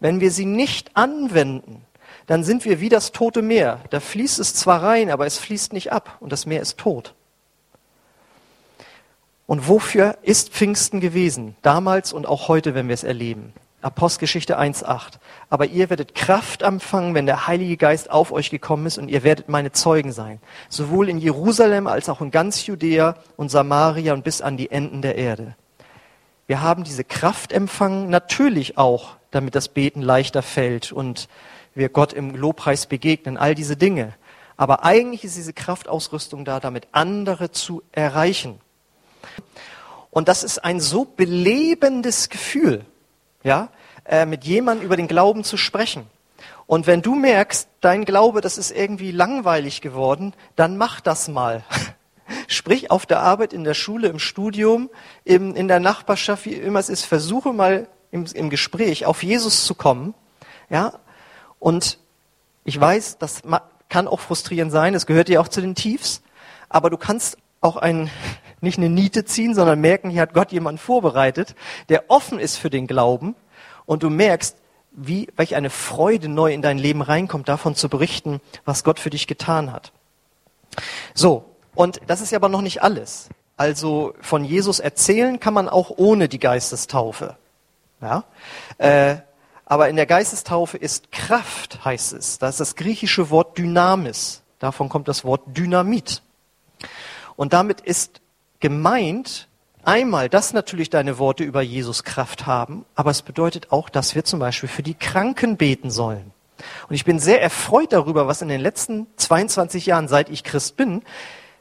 Wenn 0.00 0.20
wir 0.20 0.30
sie 0.30 0.46
nicht 0.46 0.96
anwenden, 0.96 1.84
dann 2.26 2.44
sind 2.44 2.64
wir 2.64 2.80
wie 2.80 2.88
das 2.88 3.12
tote 3.12 3.42
Meer. 3.42 3.80
Da 3.90 4.00
fließt 4.00 4.38
es 4.38 4.54
zwar 4.54 4.82
rein, 4.82 5.10
aber 5.10 5.26
es 5.26 5.38
fließt 5.38 5.72
nicht 5.72 5.92
ab 5.92 6.16
und 6.20 6.32
das 6.32 6.46
Meer 6.46 6.62
ist 6.62 6.78
tot. 6.78 7.14
Und 9.46 9.68
wofür 9.68 10.16
ist 10.22 10.50
Pfingsten 10.50 11.00
gewesen? 11.00 11.56
Damals 11.62 12.12
und 12.12 12.26
auch 12.26 12.48
heute, 12.48 12.74
wenn 12.74 12.88
wir 12.88 12.94
es 12.94 13.04
erleben. 13.04 13.52
Apostelgeschichte 13.82 14.58
1.8. 14.58 15.18
Aber 15.50 15.66
ihr 15.66 15.90
werdet 15.90 16.14
Kraft 16.14 16.62
empfangen, 16.62 17.14
wenn 17.14 17.26
der 17.26 17.46
Heilige 17.46 17.76
Geist 17.76 18.10
auf 18.10 18.32
euch 18.32 18.48
gekommen 18.48 18.86
ist 18.86 18.96
und 18.96 19.10
ihr 19.10 19.22
werdet 19.22 19.50
meine 19.50 19.72
Zeugen 19.72 20.12
sein. 20.12 20.40
Sowohl 20.70 21.10
in 21.10 21.18
Jerusalem 21.18 21.86
als 21.86 22.08
auch 22.08 22.22
in 22.22 22.30
ganz 22.30 22.66
Judäa 22.66 23.16
und 23.36 23.50
Samaria 23.50 24.14
und 24.14 24.24
bis 24.24 24.40
an 24.40 24.56
die 24.56 24.70
Enden 24.70 25.02
der 25.02 25.16
Erde. 25.16 25.54
Wir 26.46 26.62
haben 26.62 26.84
diese 26.84 27.04
Kraft 27.04 27.52
empfangen, 27.52 28.08
natürlich 28.08 28.78
auch, 28.78 29.16
damit 29.30 29.54
das 29.54 29.68
Beten 29.68 30.00
leichter 30.00 30.42
fällt 30.42 30.90
und 30.92 31.28
wir 31.74 31.90
Gott 31.90 32.14
im 32.14 32.34
Lobpreis 32.34 32.86
begegnen, 32.86 33.36
all 33.36 33.54
diese 33.54 33.76
Dinge. 33.76 34.14
Aber 34.56 34.84
eigentlich 34.84 35.24
ist 35.24 35.36
diese 35.36 35.52
Kraftausrüstung 35.52 36.44
da, 36.44 36.60
damit 36.60 36.88
andere 36.92 37.50
zu 37.50 37.82
erreichen. 37.92 38.60
Und 40.10 40.28
das 40.28 40.44
ist 40.44 40.64
ein 40.64 40.80
so 40.80 41.04
belebendes 41.04 42.28
Gefühl, 42.28 42.84
ja, 43.42 43.68
äh, 44.04 44.26
mit 44.26 44.44
jemandem 44.44 44.86
über 44.86 44.96
den 44.96 45.08
Glauben 45.08 45.44
zu 45.44 45.56
sprechen. 45.56 46.06
Und 46.66 46.86
wenn 46.86 47.02
du 47.02 47.14
merkst, 47.14 47.68
dein 47.80 48.04
Glaube, 48.04 48.40
das 48.40 48.58
ist 48.58 48.70
irgendwie 48.70 49.10
langweilig 49.10 49.80
geworden, 49.80 50.34
dann 50.56 50.76
mach 50.76 51.00
das 51.00 51.28
mal. 51.28 51.64
Sprich 52.48 52.90
auf 52.90 53.06
der 53.06 53.20
Arbeit, 53.20 53.52
in 53.52 53.64
der 53.64 53.74
Schule, 53.74 54.08
im 54.08 54.18
Studium, 54.18 54.88
im, 55.24 55.54
in 55.56 55.68
der 55.68 55.80
Nachbarschaft, 55.80 56.46
wie 56.46 56.54
immer 56.54 56.78
es 56.78 56.88
ist, 56.88 57.04
versuche 57.04 57.52
mal 57.52 57.88
im, 58.10 58.24
im 58.32 58.48
Gespräch 58.48 59.04
auf 59.06 59.22
Jesus 59.22 59.66
zu 59.66 59.74
kommen, 59.74 60.14
ja. 60.70 60.94
Und 61.58 61.98
ich 62.64 62.80
weiß, 62.80 63.18
das 63.18 63.42
kann 63.88 64.08
auch 64.08 64.20
frustrierend 64.20 64.72
sein, 64.72 64.94
es 64.94 65.06
gehört 65.06 65.28
ja 65.28 65.40
auch 65.40 65.48
zu 65.48 65.60
den 65.60 65.74
Tiefs, 65.74 66.22
aber 66.68 66.88
du 66.88 66.96
kannst 66.96 67.36
auch 67.60 67.76
ein, 67.76 68.10
nicht 68.64 68.78
eine 68.78 68.88
Niete 68.88 69.24
ziehen, 69.24 69.54
sondern 69.54 69.80
merken, 69.80 70.10
hier 70.10 70.22
hat 70.22 70.34
Gott 70.34 70.50
jemanden 70.50 70.78
vorbereitet, 70.78 71.54
der 71.88 72.10
offen 72.10 72.40
ist 72.40 72.56
für 72.56 72.70
den 72.70 72.86
Glauben 72.86 73.36
und 73.86 74.02
du 74.02 74.10
merkst, 74.10 74.56
wie, 74.90 75.28
welch 75.36 75.54
eine 75.54 75.70
Freude 75.70 76.28
neu 76.28 76.52
in 76.52 76.62
dein 76.62 76.78
Leben 76.78 77.02
reinkommt, 77.02 77.48
davon 77.48 77.74
zu 77.74 77.88
berichten, 77.88 78.40
was 78.64 78.84
Gott 78.84 79.00
für 79.00 79.10
dich 79.10 79.26
getan 79.26 79.72
hat. 79.72 79.92
So. 81.14 81.44
Und 81.74 82.00
das 82.06 82.20
ist 82.20 82.30
ja 82.30 82.38
aber 82.38 82.48
noch 82.48 82.60
nicht 82.60 82.82
alles. 82.82 83.28
Also 83.56 84.14
von 84.20 84.44
Jesus 84.44 84.78
erzählen 84.78 85.40
kann 85.40 85.54
man 85.54 85.68
auch 85.68 85.90
ohne 85.96 86.28
die 86.28 86.38
Geistestaufe. 86.38 87.36
Ja? 88.00 88.24
Äh, 88.78 89.16
aber 89.66 89.88
in 89.88 89.96
der 89.96 90.06
Geistestaufe 90.06 90.76
ist 90.76 91.10
Kraft, 91.10 91.84
heißt 91.84 92.12
es. 92.12 92.38
Das 92.38 92.54
ist 92.54 92.60
das 92.60 92.76
griechische 92.76 93.30
Wort 93.30 93.58
Dynamis. 93.58 94.42
Davon 94.58 94.88
kommt 94.88 95.08
das 95.08 95.24
Wort 95.24 95.42
Dynamit. 95.46 96.22
Und 97.36 97.52
damit 97.52 97.80
ist 97.80 98.20
gemeint, 98.64 99.46
einmal, 99.84 100.30
dass 100.30 100.54
natürlich 100.54 100.88
deine 100.88 101.18
Worte 101.18 101.44
über 101.44 101.60
Jesus 101.60 102.02
Kraft 102.02 102.46
haben, 102.46 102.86
aber 102.94 103.10
es 103.10 103.20
bedeutet 103.20 103.70
auch, 103.72 103.90
dass 103.90 104.14
wir 104.14 104.24
zum 104.24 104.40
Beispiel 104.40 104.70
für 104.70 104.82
die 104.82 104.94
Kranken 104.94 105.58
beten 105.58 105.90
sollen. 105.90 106.32
Und 106.88 106.94
ich 106.94 107.04
bin 107.04 107.18
sehr 107.18 107.42
erfreut 107.42 107.92
darüber, 107.92 108.26
was 108.26 108.40
in 108.40 108.48
den 108.48 108.62
letzten 108.62 109.06
22 109.18 109.84
Jahren, 109.84 110.08
seit 110.08 110.30
ich 110.30 110.44
Christ 110.44 110.78
bin, 110.78 111.02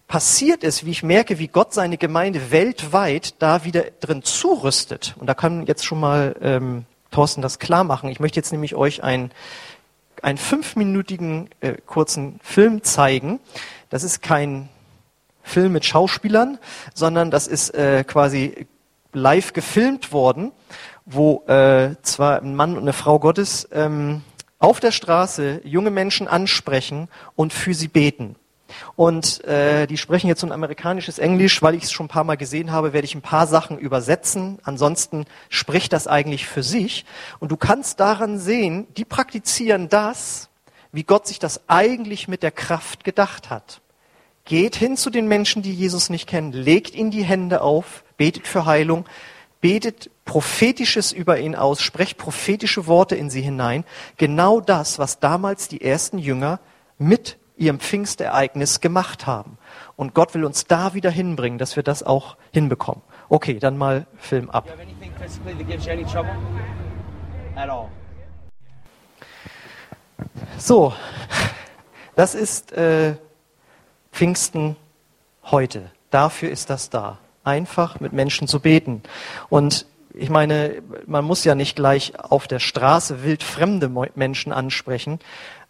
passiert 0.07 0.63
ist, 0.63 0.85
wie 0.85 0.91
ich 0.91 1.03
merke, 1.03 1.39
wie 1.39 1.49
Gott 1.49 1.73
seine 1.73 1.97
Gemeinde 1.97 2.51
weltweit 2.51 3.35
da 3.41 3.65
wieder 3.65 3.83
drin 3.99 4.23
zurüstet. 4.23 5.13
Und 5.19 5.27
da 5.27 5.33
kann 5.33 5.65
jetzt 5.65 5.83
schon 5.83 5.99
mal 5.99 6.37
ähm, 6.39 6.85
Thorsten 7.11 7.41
das 7.41 7.59
klar 7.59 7.83
machen. 7.83 8.07
Ich 8.07 8.21
möchte 8.21 8.39
jetzt 8.39 8.53
nämlich 8.53 8.75
euch 8.75 9.03
einen, 9.03 9.31
einen 10.21 10.37
fünfminütigen 10.37 11.49
äh, 11.59 11.73
kurzen 11.85 12.39
Film 12.41 12.81
zeigen. 12.81 13.41
Das 13.89 14.05
ist 14.05 14.21
kein 14.21 14.69
Film 15.43 15.73
mit 15.73 15.85
Schauspielern, 15.85 16.57
sondern 16.93 17.29
das 17.29 17.47
ist 17.47 17.73
äh, 17.75 18.03
quasi 18.03 18.67
live 19.13 19.53
gefilmt 19.53 20.11
worden, 20.11 20.51
wo 21.05 21.43
äh, 21.47 21.95
zwar 22.01 22.41
ein 22.41 22.55
Mann 22.55 22.73
und 22.73 22.83
eine 22.83 22.93
Frau 22.93 23.19
Gottes 23.19 23.67
ähm, 23.71 24.21
auf 24.59 24.79
der 24.79 24.91
Straße 24.91 25.61
junge 25.63 25.91
Menschen 25.91 26.27
ansprechen 26.27 27.09
und 27.35 27.53
für 27.53 27.73
sie 27.73 27.89
beten. 27.89 28.35
Und 28.95 29.43
äh, 29.43 29.85
die 29.87 29.97
sprechen 29.97 30.27
jetzt 30.27 30.41
so 30.41 30.47
ein 30.47 30.51
amerikanisches 30.51 31.19
Englisch, 31.19 31.61
weil 31.61 31.75
ich 31.75 31.83
es 31.83 31.91
schon 31.91 32.05
ein 32.05 32.09
paar 32.09 32.23
Mal 32.23 32.37
gesehen 32.37 32.71
habe, 32.71 32.93
werde 32.93 33.05
ich 33.05 33.13
ein 33.13 33.21
paar 33.21 33.45
Sachen 33.45 33.77
übersetzen. 33.77 34.57
Ansonsten 34.63 35.25
spricht 35.49 35.93
das 35.93 36.07
eigentlich 36.07 36.47
für 36.47 36.63
sich. 36.63 37.05
Und 37.39 37.51
du 37.51 37.57
kannst 37.57 37.99
daran 37.99 38.39
sehen, 38.39 38.87
die 38.97 39.05
praktizieren 39.05 39.89
das, 39.89 40.49
wie 40.91 41.03
Gott 41.03 41.27
sich 41.27 41.39
das 41.39 41.61
eigentlich 41.67 42.27
mit 42.27 42.41
der 42.41 42.51
Kraft 42.51 43.03
gedacht 43.03 43.49
hat. 43.49 43.81
Geht 44.45 44.75
hin 44.75 44.97
zu 44.97 45.09
den 45.09 45.27
Menschen, 45.27 45.61
die 45.61 45.73
Jesus 45.73 46.09
nicht 46.09 46.27
kennen, 46.27 46.51
legt 46.51 46.95
ihnen 46.95 47.11
die 47.11 47.23
Hände 47.23 47.61
auf, 47.61 48.03
betet 48.17 48.45
für 48.45 48.65
Heilung, 48.65 49.05
betet 49.61 50.09
prophetisches 50.25 51.13
über 51.13 51.39
ihn 51.39 51.55
aus, 51.55 51.81
sprecht 51.81 52.17
prophetische 52.17 52.85
Worte 52.85 53.15
in 53.15 53.29
sie 53.29 53.41
hinein. 53.41 53.85
Genau 54.17 54.59
das, 54.59 54.99
was 54.99 55.19
damals 55.19 55.69
die 55.69 55.81
ersten 55.81 56.17
Jünger 56.17 56.59
mit 56.97 57.37
ihrem 57.55 57.79
Pfingstereignis 57.79 58.81
gemacht 58.81 59.25
haben. 59.25 59.57
Und 59.95 60.13
Gott 60.13 60.33
will 60.33 60.43
uns 60.43 60.65
da 60.65 60.93
wieder 60.93 61.09
hinbringen, 61.09 61.57
dass 61.57 61.77
wir 61.77 61.83
das 61.83 62.03
auch 62.03 62.35
hinbekommen. 62.51 63.01
Okay, 63.29 63.59
dann 63.59 63.77
mal 63.77 64.05
Film 64.17 64.49
ab. 64.49 64.67
So, 70.57 70.93
das 72.15 72.35
ist 72.35 72.73
äh, 72.73 73.15
Pfingsten 74.13 74.77
heute. 75.43 75.91
Dafür 76.11 76.49
ist 76.49 76.69
das 76.69 76.89
da. 76.89 77.17
Einfach 77.43 77.99
mit 77.99 78.13
Menschen 78.13 78.47
zu 78.47 78.59
beten. 78.59 79.01
Und 79.49 79.85
ich 80.13 80.29
meine, 80.29 80.81
man 81.07 81.25
muss 81.25 81.43
ja 81.43 81.55
nicht 81.55 81.75
gleich 81.75 82.17
auf 82.17 82.47
der 82.47 82.59
Straße 82.59 83.23
wild 83.23 83.43
fremde 83.43 83.89
Menschen 84.15 84.53
ansprechen, 84.53 85.19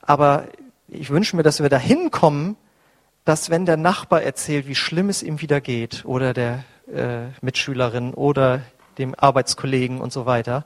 aber 0.02 0.44
ich 0.90 1.10
wünsche 1.10 1.38
mir, 1.38 1.44
dass 1.44 1.62
wir 1.62 1.70
dahin 1.70 2.12
kommen, 2.12 2.58
dass 3.24 3.50
wenn 3.50 3.66
der 3.66 3.78
Nachbar 3.78 4.22
erzählt, 4.22 4.68
wie 4.68 4.76
schlimm 4.76 5.08
es 5.08 5.24
ihm 5.24 5.40
wieder 5.40 5.62
geht, 5.62 6.04
oder 6.04 6.34
der 6.34 6.66
äh, 6.94 7.28
Mitschülerin 7.42 8.14
oder 8.14 8.60
dem 8.98 9.16
Arbeitskollegen 9.18 10.02
und 10.02 10.12
so 10.12 10.26
weiter, 10.26 10.66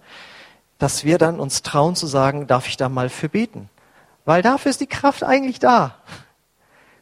dass 0.79 1.05
wir 1.05 1.19
dann 1.19 1.39
uns 1.39 1.61
trauen 1.61 1.95
zu 1.95 2.07
sagen, 2.07 2.47
darf 2.47 2.67
ich 2.67 2.77
da 2.77 2.89
mal 2.89 3.09
für 3.09 3.29
beten? 3.29 3.69
Weil 4.25 4.41
dafür 4.41 4.71
ist 4.71 4.81
die 4.81 4.87
Kraft 4.87 5.23
eigentlich 5.23 5.59
da. 5.59 5.95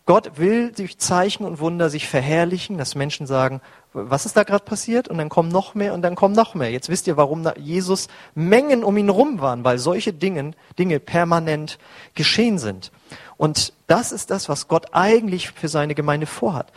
Gott 0.05 0.37
will 0.37 0.71
durch 0.71 0.99
Zeichen 0.99 1.45
und 1.45 1.59
Wunder 1.59 1.89
sich 1.89 2.07
verherrlichen, 2.07 2.77
dass 2.77 2.93
Menschen 2.93 3.25
sagen, 3.25 3.59
was 3.91 4.27
ist 4.27 4.37
da 4.37 4.43
gerade 4.43 4.63
passiert? 4.63 5.07
Und 5.07 5.17
dann 5.17 5.29
kommen 5.29 5.49
noch 5.49 5.73
mehr 5.73 5.95
und 5.95 6.03
dann 6.03 6.15
kommen 6.15 6.35
noch 6.35 6.53
mehr. 6.53 6.69
Jetzt 6.69 6.89
wisst 6.89 7.07
ihr, 7.07 7.17
warum 7.17 7.49
Jesus 7.57 8.07
Mengen 8.35 8.83
um 8.83 8.97
ihn 8.97 9.09
rum 9.09 9.41
waren, 9.41 9.63
weil 9.63 9.79
solche 9.79 10.13
Dinge, 10.13 10.51
Dinge 10.77 10.99
permanent 10.99 11.79
geschehen 12.13 12.59
sind. 12.59 12.91
Und 13.37 13.73
das 13.87 14.11
ist 14.11 14.29
das, 14.29 14.47
was 14.47 14.67
Gott 14.67 14.87
eigentlich 14.91 15.49
für 15.49 15.69
seine 15.69 15.95
Gemeinde 15.95 16.27
vorhat. 16.27 16.71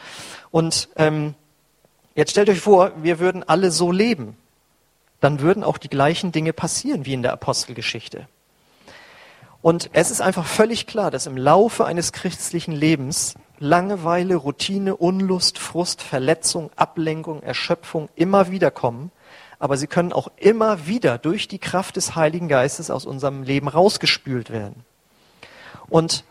Und 0.51 0.89
ähm, 0.97 1.35
jetzt 2.15 2.31
stellt 2.31 2.49
euch 2.49 2.61
vor, 2.61 2.93
wir 3.03 3.19
würden 3.19 3.47
alle 3.47 3.71
so 3.71 3.93
leben. 3.93 4.39
Dann 5.21 5.41
würden 5.41 5.65
auch 5.65 5.77
die 5.77 5.91
gleichen 5.91 6.33
Dinge 6.33 6.55
passieren 6.55 7.05
wie 7.05 7.13
in 7.13 7.23
der 7.23 7.33
Apostelgeschichte. 7.35 8.27
Und 9.61 9.91
es 9.93 10.11
ist 10.11 10.21
einfach 10.21 10.47
völlig 10.47 10.87
klar, 10.87 11.11
dass 11.11 11.27
im 11.27 11.37
Laufe 11.37 11.85
eines 11.85 12.13
christlichen 12.13 12.73
Lebens 12.73 13.35
Langeweile, 13.59 14.37
Routine, 14.37 14.97
Unlust, 14.97 15.59
Frust, 15.59 16.01
Verletzung, 16.01 16.71
Ablenkung, 16.77 17.43
Erschöpfung 17.43 18.09
immer 18.15 18.51
wieder 18.53 18.71
kommen. 18.71 19.11
Aber 19.59 19.77
sie 19.77 19.89
können 19.89 20.13
auch 20.13 20.29
immer 20.37 20.87
wieder 20.87 21.19
durch 21.19 21.49
die 21.49 21.59
Kraft 21.59 21.97
des 21.97 22.15
Heiligen 22.15 22.47
Geistes 22.47 22.91
aus 22.91 23.05
unserem 23.05 23.43
Leben 23.43 23.67
rausgespült 23.67 24.51
werden. 24.51 24.85
Und 25.89 26.25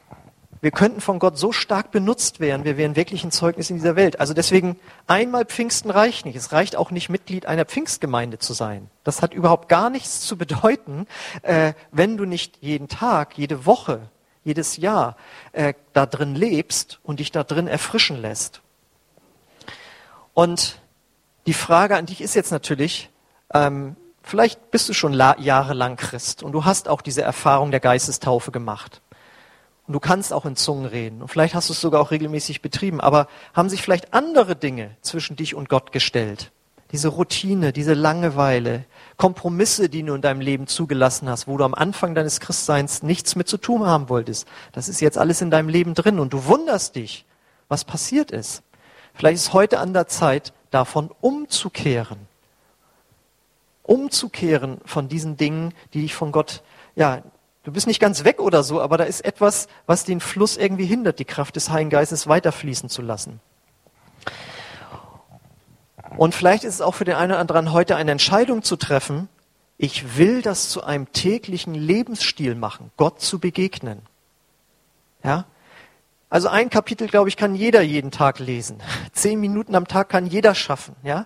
wir 0.61 0.71
könnten 0.71 1.01
von 1.01 1.19
Gott 1.19 1.37
so 1.37 1.51
stark 1.51 1.91
benutzt 1.91 2.39
werden, 2.39 2.63
wir 2.63 2.77
wären 2.77 2.95
wirklich 2.95 3.23
ein 3.23 3.31
Zeugnis 3.31 3.69
in 3.69 3.77
dieser 3.77 3.95
Welt. 3.95 4.19
Also 4.19 4.33
deswegen, 4.33 4.79
einmal 5.05 5.45
Pfingsten 5.45 5.91
reicht 5.91 6.25
nicht. 6.25 6.35
Es 6.35 6.51
reicht 6.51 6.75
auch 6.75 6.91
nicht, 6.91 7.09
Mitglied 7.09 7.45
einer 7.45 7.65
Pfingstgemeinde 7.65 8.39
zu 8.39 8.53
sein. 8.53 8.89
Das 9.03 9.21
hat 9.21 9.33
überhaupt 9.33 9.69
gar 9.69 9.89
nichts 9.89 10.21
zu 10.21 10.37
bedeuten, 10.37 11.07
äh, 11.43 11.73
wenn 11.91 12.17
du 12.17 12.25
nicht 12.25 12.57
jeden 12.61 12.87
Tag, 12.87 13.37
jede 13.37 13.65
Woche, 13.65 14.09
jedes 14.43 14.77
Jahr 14.77 15.17
äh, 15.51 15.73
da 15.93 16.05
drin 16.05 16.33
lebst 16.35 16.99
und 17.03 17.19
dich 17.19 17.31
da 17.31 17.43
drin 17.43 17.67
erfrischen 17.67 18.19
lässt. 18.19 18.61
Und 20.33 20.79
die 21.47 21.53
Frage 21.53 21.95
an 21.95 22.05
dich 22.05 22.21
ist 22.21 22.35
jetzt 22.35 22.51
natürlich, 22.51 23.09
ähm, 23.53 23.95
vielleicht 24.21 24.71
bist 24.71 24.89
du 24.89 24.93
schon 24.93 25.13
jahrelang 25.13 25.95
Christ 25.95 26.43
und 26.43 26.51
du 26.51 26.65
hast 26.65 26.87
auch 26.89 27.01
diese 27.01 27.21
Erfahrung 27.21 27.71
der 27.71 27.79
Geistestaufe 27.79 28.51
gemacht. 28.51 29.01
Und 29.87 29.93
du 29.93 29.99
kannst 30.01 30.33
auch 30.33 30.45
in 30.45 30.57
Zungen 30.57 30.85
reden. 30.85 31.21
Und 31.21 31.29
vielleicht 31.29 31.55
hast 31.55 31.69
du 31.69 31.73
es 31.73 31.79
sogar 31.79 32.01
auch 32.01 32.11
regelmäßig 32.11 32.61
betrieben. 32.61 32.99
Aber 32.99 33.27
haben 33.53 33.69
sich 33.69 33.81
vielleicht 33.81 34.13
andere 34.13 34.55
Dinge 34.55 34.91
zwischen 35.01 35.37
dich 35.37 35.55
und 35.55 35.69
Gott 35.69 35.93
gestellt? 35.93 36.51
Diese 36.91 37.07
Routine, 37.07 37.73
diese 37.73 37.93
Langeweile, 37.93 38.85
Kompromisse, 39.17 39.89
die 39.89 40.03
du 40.03 40.13
in 40.13 40.21
deinem 40.21 40.41
Leben 40.41 40.67
zugelassen 40.67 41.29
hast, 41.29 41.47
wo 41.47 41.57
du 41.57 41.63
am 41.63 41.73
Anfang 41.73 42.15
deines 42.15 42.39
Christseins 42.39 43.01
nichts 43.01 43.35
mit 43.35 43.47
zu 43.47 43.57
tun 43.57 43.85
haben 43.85 44.09
wolltest. 44.09 44.47
Das 44.71 44.87
ist 44.87 45.01
jetzt 45.01 45.17
alles 45.17 45.41
in 45.41 45.51
deinem 45.51 45.69
Leben 45.69 45.93
drin 45.93 46.19
und 46.19 46.31
du 46.31 46.45
wunderst 46.45 46.95
dich, 46.95 47.25
was 47.67 47.83
passiert 47.83 48.31
ist. 48.31 48.63
Vielleicht 49.13 49.37
ist 49.37 49.53
heute 49.53 49.79
an 49.79 49.93
der 49.93 50.07
Zeit, 50.07 50.53
davon 50.71 51.11
umzukehren. 51.21 52.19
Umzukehren 53.83 54.79
von 54.85 55.07
diesen 55.07 55.37
Dingen, 55.37 55.73
die 55.93 56.01
dich 56.01 56.13
von 56.13 56.31
Gott 56.31 56.61
ja, 56.95 57.21
Du 57.67 57.73
bist 57.73 57.85
nicht 57.85 57.99
ganz 57.99 58.23
weg 58.23 58.39
oder 58.39 58.63
so, 58.63 58.79
aber 58.79 58.95
da 58.95 59.03
ist 59.03 59.25
etwas, 59.25 59.67
was 59.87 60.05
den 60.05 60.21
Fluss 60.21 60.55
irgendwie 60.55 60.85
hindert, 60.85 61.19
die 61.19 61.25
Kraft 61.25 61.57
des 61.57 61.69
Heiligen 61.69 61.89
Geistes 61.89 62.25
weiterfließen 62.25 62.87
zu 62.87 63.01
lassen. 63.01 63.41
Und 66.15 66.33
vielleicht 66.33 66.63
ist 66.63 66.75
es 66.75 66.81
auch 66.81 66.95
für 66.95 67.03
den 67.03 67.15
einen 67.15 67.33
oder 67.33 67.41
anderen 67.41 67.73
heute 67.73 67.97
eine 67.97 68.11
Entscheidung 68.11 68.63
zu 68.63 68.77
treffen, 68.77 69.27
ich 69.77 70.15
will 70.15 70.41
das 70.41 70.69
zu 70.69 70.85
einem 70.85 71.11
täglichen 71.11 71.75
Lebensstil 71.75 72.55
machen, 72.55 72.89
Gott 72.95 73.19
zu 73.19 73.37
begegnen. 73.37 74.01
Ja? 75.21 75.43
Also 76.29 76.47
ein 76.47 76.69
Kapitel, 76.69 77.09
glaube 77.09 77.27
ich, 77.27 77.35
kann 77.35 77.53
jeder 77.53 77.81
jeden 77.81 78.11
Tag 78.11 78.39
lesen. 78.39 78.77
Zehn 79.11 79.41
Minuten 79.41 79.75
am 79.75 79.89
Tag 79.89 80.07
kann 80.07 80.25
jeder 80.25 80.55
schaffen. 80.55 80.95
Ja? 81.03 81.25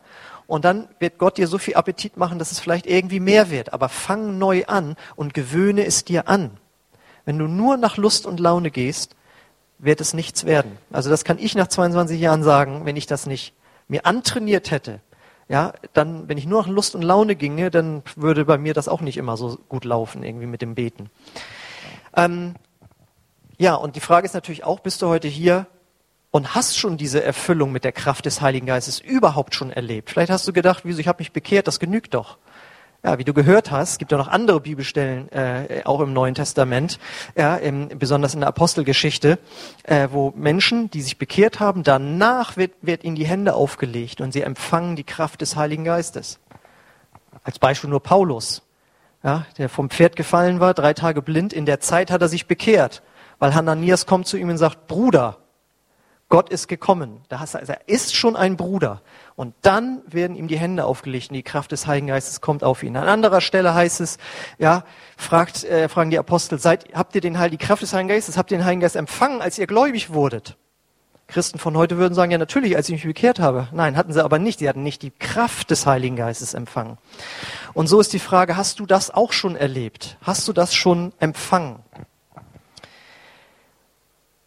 Und 0.51 0.65
dann 0.65 0.89
wird 0.99 1.17
Gott 1.17 1.37
dir 1.37 1.47
so 1.47 1.57
viel 1.57 1.75
Appetit 1.75 2.17
machen, 2.17 2.37
dass 2.37 2.51
es 2.51 2.59
vielleicht 2.59 2.85
irgendwie 2.85 3.21
mehr 3.21 3.49
wird. 3.51 3.71
Aber 3.71 3.87
fang 3.87 4.37
neu 4.37 4.65
an 4.65 4.97
und 5.15 5.33
gewöhne 5.33 5.85
es 5.85 6.03
dir 6.03 6.27
an. 6.27 6.51
Wenn 7.23 7.39
du 7.39 7.47
nur 7.47 7.77
nach 7.77 7.95
Lust 7.95 8.25
und 8.25 8.37
Laune 8.41 8.69
gehst, 8.69 9.15
wird 9.77 10.01
es 10.01 10.13
nichts 10.13 10.43
werden. 10.45 10.77
Also 10.91 11.09
das 11.09 11.23
kann 11.23 11.39
ich 11.39 11.55
nach 11.55 11.67
22 11.67 12.19
Jahren 12.19 12.43
sagen, 12.43 12.81
wenn 12.83 12.97
ich 12.97 13.07
das 13.07 13.27
nicht 13.27 13.53
mir 13.87 14.05
antrainiert 14.05 14.71
hätte. 14.71 14.99
Ja, 15.47 15.71
dann, 15.93 16.27
wenn 16.27 16.37
ich 16.37 16.45
nur 16.45 16.63
nach 16.63 16.67
Lust 16.67 16.95
und 16.95 17.01
Laune 17.01 17.37
ginge, 17.37 17.71
dann 17.71 18.03
würde 18.17 18.43
bei 18.43 18.57
mir 18.57 18.73
das 18.73 18.89
auch 18.89 18.99
nicht 18.99 19.15
immer 19.15 19.37
so 19.37 19.57
gut 19.69 19.85
laufen, 19.85 20.21
irgendwie 20.21 20.47
mit 20.47 20.61
dem 20.61 20.75
Beten. 20.75 21.09
Ähm, 22.13 22.55
ja, 23.57 23.75
und 23.75 23.95
die 23.95 24.01
Frage 24.01 24.25
ist 24.25 24.33
natürlich 24.33 24.65
auch, 24.65 24.81
bist 24.81 25.01
du 25.01 25.07
heute 25.07 25.29
hier, 25.29 25.65
und 26.31 26.55
hast 26.55 26.77
schon 26.77 26.97
diese 26.97 27.23
Erfüllung 27.23 27.71
mit 27.71 27.83
der 27.83 27.91
Kraft 27.91 28.25
des 28.25 28.41
Heiligen 28.41 28.65
Geistes 28.65 28.99
überhaupt 28.99 29.53
schon 29.53 29.69
erlebt. 29.69 30.09
Vielleicht 30.09 30.31
hast 30.31 30.47
du 30.47 30.53
gedacht, 30.53 30.83
wieso, 30.85 30.99
ich 30.99 31.07
habe 31.07 31.19
mich 31.19 31.33
bekehrt, 31.33 31.67
das 31.67 31.79
genügt 31.79 32.13
doch. 32.13 32.37
Ja, 33.03 33.17
wie 33.17 33.23
du 33.23 33.33
gehört 33.33 33.71
hast, 33.71 33.97
gibt 33.97 34.11
ja 34.11 34.17
noch 34.19 34.27
andere 34.27 34.61
Bibelstellen, 34.61 35.27
äh, 35.31 35.81
auch 35.85 36.01
im 36.01 36.13
Neuen 36.13 36.35
Testament, 36.35 36.99
ja, 37.35 37.55
im, 37.55 37.89
besonders 37.97 38.35
in 38.35 38.41
der 38.41 38.49
Apostelgeschichte, 38.49 39.39
äh, 39.83 40.07
wo 40.11 40.31
Menschen, 40.35 40.91
die 40.91 41.01
sich 41.01 41.17
bekehrt 41.17 41.59
haben, 41.59 41.81
danach 41.81 42.57
wird, 42.57 42.73
wird 42.83 43.03
ihnen 43.03 43.15
die 43.15 43.25
Hände 43.25 43.55
aufgelegt 43.55 44.21
und 44.21 44.31
sie 44.31 44.43
empfangen 44.43 44.95
die 44.95 45.03
Kraft 45.03 45.41
des 45.41 45.55
Heiligen 45.55 45.83
Geistes. 45.83 46.39
Als 47.43 47.57
Beispiel 47.57 47.89
nur 47.89 48.03
Paulus, 48.03 48.61
ja, 49.23 49.47
der 49.57 49.67
vom 49.67 49.89
Pferd 49.89 50.15
gefallen 50.15 50.59
war, 50.59 50.75
drei 50.75 50.93
Tage 50.93 51.23
blind. 51.23 51.53
In 51.53 51.65
der 51.65 51.79
Zeit 51.79 52.11
hat 52.11 52.21
er 52.21 52.29
sich 52.29 52.45
bekehrt, 52.45 53.01
weil 53.39 53.55
Hananias 53.55 54.05
kommt 54.05 54.27
zu 54.27 54.37
ihm 54.37 54.49
und 54.49 54.59
sagt, 54.59 54.85
Bruder, 54.85 55.37
Gott 56.31 56.49
ist 56.49 56.67
gekommen. 56.67 57.21
Da 57.29 57.39
heißt 57.41 57.55
also, 57.55 57.73
er 57.73 57.87
ist 57.87 58.15
schon 58.15 58.35
ein 58.35 58.57
Bruder. 58.57 59.01
Und 59.35 59.53
dann 59.61 60.01
werden 60.07 60.35
ihm 60.35 60.47
die 60.47 60.57
Hände 60.57 60.85
aufgelegt 60.85 61.29
und 61.29 61.35
die 61.35 61.43
Kraft 61.43 61.71
des 61.71 61.85
Heiligen 61.85 62.07
Geistes 62.07 62.41
kommt 62.41 62.63
auf 62.63 62.81
ihn. 62.81 62.95
An 62.97 63.07
anderer 63.07 63.41
Stelle 63.41 63.75
heißt 63.75 64.01
es, 64.01 64.17
ja, 64.57 64.83
fragt, 65.17 65.63
äh, 65.65 65.89
fragen 65.89 66.09
die 66.09 66.17
Apostel, 66.17 66.57
seid, 66.57 66.85
habt 66.93 67.13
ihr 67.15 67.21
den 67.21 67.37
Heil, 67.37 67.51
die 67.51 67.57
Kraft 67.57 67.81
des 67.83 67.93
Heiligen 67.93 68.09
Geistes, 68.09 68.37
habt 68.37 68.49
ihr 68.51 68.57
den 68.57 68.65
Heiligen 68.65 68.81
Geist 68.81 68.95
empfangen, 68.95 69.41
als 69.41 69.59
ihr 69.59 69.67
gläubig 69.67 70.13
wurdet? 70.13 70.57
Christen 71.27 71.59
von 71.59 71.77
heute 71.77 71.97
würden 71.97 72.13
sagen, 72.13 72.31
ja, 72.31 72.37
natürlich, 72.37 72.75
als 72.75 72.87
ich 72.89 72.93
mich 72.93 73.03
bekehrt 73.03 73.39
habe. 73.39 73.67
Nein, 73.71 73.95
hatten 73.97 74.13
sie 74.13 74.23
aber 74.23 74.39
nicht. 74.39 74.59
Sie 74.59 74.69
hatten 74.69 74.83
nicht 74.83 75.01
die 75.01 75.11
Kraft 75.11 75.69
des 75.69 75.85
Heiligen 75.85 76.15
Geistes 76.15 76.53
empfangen. 76.53 76.97
Und 77.73 77.87
so 77.87 77.99
ist 77.99 78.13
die 78.13 78.19
Frage, 78.19 78.57
hast 78.57 78.79
du 78.79 78.85
das 78.85 79.11
auch 79.11 79.31
schon 79.31 79.55
erlebt? 79.55 80.17
Hast 80.21 80.47
du 80.47 80.53
das 80.53 80.73
schon 80.73 81.13
empfangen? 81.19 81.79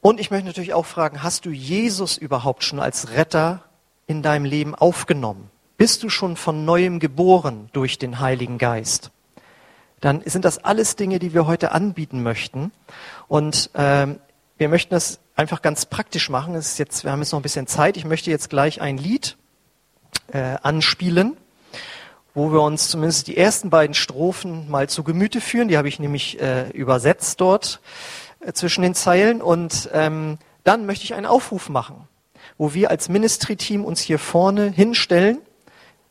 Und 0.06 0.20
ich 0.20 0.30
möchte 0.30 0.46
natürlich 0.46 0.74
auch 0.74 0.84
fragen, 0.84 1.22
hast 1.22 1.46
du 1.46 1.50
Jesus 1.50 2.18
überhaupt 2.18 2.62
schon 2.62 2.78
als 2.78 3.12
Retter 3.12 3.64
in 4.06 4.20
deinem 4.22 4.44
Leben 4.44 4.74
aufgenommen? 4.74 5.50
Bist 5.78 6.02
du 6.02 6.10
schon 6.10 6.36
von 6.36 6.66
neuem 6.66 7.00
geboren 7.00 7.70
durch 7.72 7.98
den 7.98 8.20
Heiligen 8.20 8.58
Geist? 8.58 9.12
Dann 10.02 10.20
sind 10.26 10.44
das 10.44 10.62
alles 10.62 10.96
Dinge, 10.96 11.20
die 11.20 11.32
wir 11.32 11.46
heute 11.46 11.72
anbieten 11.72 12.22
möchten. 12.22 12.70
Und 13.28 13.70
ähm, 13.74 14.20
wir 14.58 14.68
möchten 14.68 14.92
das 14.92 15.20
einfach 15.36 15.62
ganz 15.62 15.86
praktisch 15.86 16.28
machen. 16.28 16.54
Es 16.54 16.72
ist 16.72 16.78
jetzt, 16.78 17.04
wir 17.04 17.10
haben 17.10 17.20
jetzt 17.20 17.32
noch 17.32 17.40
ein 17.40 17.42
bisschen 17.42 17.66
Zeit. 17.66 17.96
Ich 17.96 18.04
möchte 18.04 18.30
jetzt 18.30 18.50
gleich 18.50 18.82
ein 18.82 18.98
Lied 18.98 19.38
äh, 20.34 20.56
anspielen, 20.62 21.34
wo 22.34 22.52
wir 22.52 22.60
uns 22.60 22.90
zumindest 22.90 23.26
die 23.26 23.38
ersten 23.38 23.70
beiden 23.70 23.94
Strophen 23.94 24.70
mal 24.70 24.86
zu 24.86 25.02
Gemüte 25.02 25.40
führen. 25.40 25.68
Die 25.68 25.78
habe 25.78 25.88
ich 25.88 25.98
nämlich 25.98 26.38
äh, 26.42 26.68
übersetzt 26.72 27.40
dort. 27.40 27.80
Zwischen 28.52 28.82
den 28.82 28.94
Zeilen. 28.94 29.40
Und 29.40 29.88
ähm, 29.92 30.38
dann 30.64 30.86
möchte 30.86 31.04
ich 31.04 31.14
einen 31.14 31.26
Aufruf 31.26 31.68
machen, 31.68 32.08
wo 32.58 32.74
wir 32.74 32.90
als 32.90 33.08
Ministry-Team 33.08 33.84
uns 33.84 34.00
hier 34.00 34.18
vorne 34.18 34.70
hinstellen, 34.70 35.38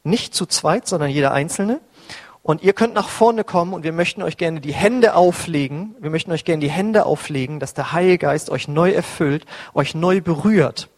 nicht 0.04 0.34
zu 0.34 0.46
zweit, 0.46 0.88
sondern 0.88 1.10
jeder 1.10 1.32
Einzelne. 1.32 1.80
Und 2.44 2.62
ihr 2.62 2.74
könnt 2.74 2.94
nach 2.94 3.08
vorne 3.08 3.46
kommen 3.46 3.74
und 3.74 3.84
wir 3.84 3.94
möchten 3.94 4.22
euch 4.22 4.36
gerne 4.36 4.60
die 4.60 4.74
Hände 4.74 5.16
auflegen. 5.16 5.96
Wir 6.02 6.10
möchten 6.10 6.32
euch 6.32 6.44
gerne 6.44 6.60
die 6.60 6.70
Hände 6.70 7.06
auflegen, 7.06 7.62
dass 7.62 7.74
der 7.74 7.94
Heilige 7.94 8.18
Geist 8.18 8.50
euch 8.50 8.68
neu 8.68 8.92
erfüllt, 8.92 9.46
euch 9.74 9.96
neu 9.96 10.20
berührt. 10.20 10.90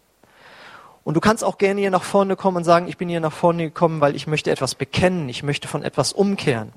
Und 1.04 1.14
du 1.14 1.20
kannst 1.20 1.44
auch 1.44 1.60
gerne 1.60 1.80
hier 1.80 1.92
nach 1.92 2.04
vorne 2.04 2.36
kommen 2.36 2.58
und 2.58 2.64
sagen, 2.64 2.88
ich 2.88 2.98
bin 2.98 3.10
hier 3.10 3.20
nach 3.20 3.32
vorne 3.32 3.66
gekommen, 3.66 4.02
weil 4.02 4.16
ich 4.16 4.26
möchte 4.26 4.50
etwas 4.50 4.74
bekennen, 4.74 5.30
ich 5.30 5.44
möchte 5.44 5.68
von 5.68 5.84
etwas 5.84 6.14
umkehren. 6.14 6.74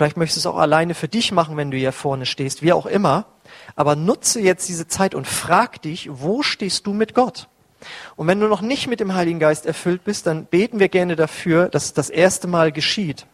Vielleicht 0.00 0.16
möchtest 0.16 0.46
du 0.46 0.48
es 0.48 0.54
auch 0.54 0.58
alleine 0.58 0.94
für 0.94 1.08
dich 1.08 1.30
machen, 1.30 1.58
wenn 1.58 1.70
du 1.70 1.76
hier 1.76 1.92
vorne 1.92 2.24
stehst, 2.24 2.62
wie 2.62 2.72
auch 2.72 2.86
immer. 2.86 3.26
Aber 3.76 3.96
nutze 3.96 4.40
jetzt 4.40 4.66
diese 4.70 4.88
Zeit 4.88 5.14
und 5.14 5.26
frag 5.26 5.82
dich, 5.82 6.08
wo 6.10 6.40
stehst 6.40 6.86
du 6.86 6.94
mit 6.94 7.14
Gott? 7.14 7.48
Und 8.16 8.26
wenn 8.26 8.40
du 8.40 8.48
noch 8.48 8.62
nicht 8.62 8.86
mit 8.86 9.00
dem 9.00 9.12
Heiligen 9.12 9.38
Geist 9.38 9.66
erfüllt 9.66 10.02
bist, 10.04 10.26
dann 10.26 10.46
beten 10.46 10.78
wir 10.78 10.88
gerne 10.88 11.16
dafür, 11.16 11.68
dass 11.68 11.84
es 11.84 11.92
das 11.92 12.08
erste 12.08 12.48
Mal 12.48 12.72
geschieht. 12.72 13.26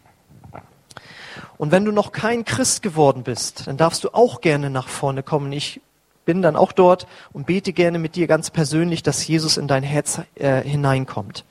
Und 1.56 1.70
wenn 1.70 1.84
du 1.84 1.92
noch 1.92 2.10
kein 2.10 2.44
Christ 2.44 2.82
geworden 2.82 3.22
bist, 3.22 3.68
dann 3.68 3.76
darfst 3.76 4.02
du 4.02 4.08
auch 4.08 4.40
gerne 4.40 4.68
nach 4.68 4.88
vorne 4.88 5.22
kommen. 5.22 5.52
Ich 5.52 5.80
bin 6.24 6.42
dann 6.42 6.56
auch 6.56 6.72
dort 6.72 7.06
und 7.32 7.46
bete 7.46 7.72
gerne 7.72 8.00
mit 8.00 8.16
dir 8.16 8.26
ganz 8.26 8.50
persönlich, 8.50 9.04
dass 9.04 9.24
Jesus 9.24 9.56
in 9.56 9.68
dein 9.68 9.84
Herz 9.84 10.20
äh, 10.34 10.62
hineinkommt. 10.62 11.44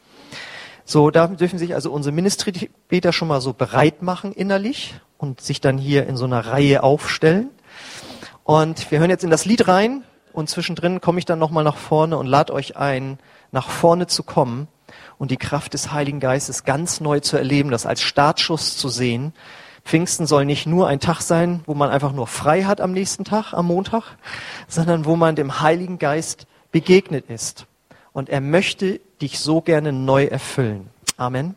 So, 0.83 1.09
da 1.09 1.27
dürfen 1.27 1.57
sich 1.57 1.73
also 1.73 1.89
unsere 1.89 2.13
Ministry-Beter 2.13 3.13
schon 3.13 3.29
mal 3.29 3.39
so 3.39 3.53
bereit 3.53 4.01
machen 4.01 4.33
innerlich 4.33 4.95
und 5.17 5.41
sich 5.41 5.61
dann 5.61 5.77
hier 5.77 6.07
in 6.07 6.17
so 6.17 6.25
einer 6.25 6.45
Reihe 6.45 6.83
aufstellen. 6.83 7.49
Und 8.43 8.91
wir 8.91 8.99
hören 8.99 9.09
jetzt 9.09 9.23
in 9.23 9.29
das 9.29 9.45
Lied 9.45 9.67
rein 9.67 10.03
und 10.33 10.49
zwischendrin 10.49 11.01
komme 11.01 11.19
ich 11.19 11.25
dann 11.25 11.39
nochmal 11.39 11.63
nach 11.63 11.77
vorne 11.77 12.17
und 12.17 12.27
lade 12.27 12.53
euch 12.53 12.77
ein, 12.77 13.17
nach 13.51 13.69
vorne 13.69 14.07
zu 14.07 14.23
kommen 14.23 14.67
und 15.17 15.31
die 15.31 15.37
Kraft 15.37 15.73
des 15.73 15.91
Heiligen 15.91 16.19
Geistes 16.19 16.63
ganz 16.63 16.99
neu 16.99 17.19
zu 17.21 17.37
erleben, 17.37 17.71
das 17.71 17.85
als 17.85 18.01
Startschuss 18.01 18.77
zu 18.77 18.89
sehen. 18.89 19.33
Pfingsten 19.83 20.25
soll 20.25 20.45
nicht 20.45 20.65
nur 20.65 20.87
ein 20.87 20.99
Tag 20.99 21.21
sein, 21.21 21.61
wo 21.65 21.73
man 21.73 21.89
einfach 21.89 22.11
nur 22.11 22.27
frei 22.27 22.63
hat 22.63 22.81
am 22.81 22.91
nächsten 22.91 23.23
Tag, 23.23 23.53
am 23.53 23.67
Montag, 23.67 24.17
sondern 24.67 25.05
wo 25.05 25.15
man 25.15 25.35
dem 25.35 25.61
Heiligen 25.61 25.99
Geist 25.99 26.47
begegnet 26.71 27.29
ist. 27.29 27.67
Und 28.11 28.29
er 28.29 28.41
möchte 28.41 28.99
dich 29.21 29.39
so 29.39 29.61
gerne 29.61 29.93
neu 29.93 30.25
erfüllen. 30.25 30.89
Amen. 31.17 31.55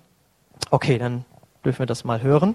Okay, 0.71 0.99
dann 0.99 1.25
dürfen 1.65 1.81
wir 1.81 1.87
das 1.87 2.05
mal 2.05 2.23
hören. 2.23 2.55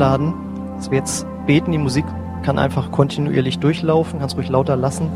Einladen, 0.00 0.32
dass 0.76 0.90
wir 0.90 0.98
jetzt 0.98 1.26
beten. 1.46 1.72
Die 1.72 1.78
Musik 1.78 2.06
kann 2.42 2.58
einfach 2.58 2.90
kontinuierlich 2.90 3.58
durchlaufen, 3.58 4.18
kannst 4.18 4.36
ruhig 4.36 4.48
lauter 4.48 4.76
lassen. 4.76 5.10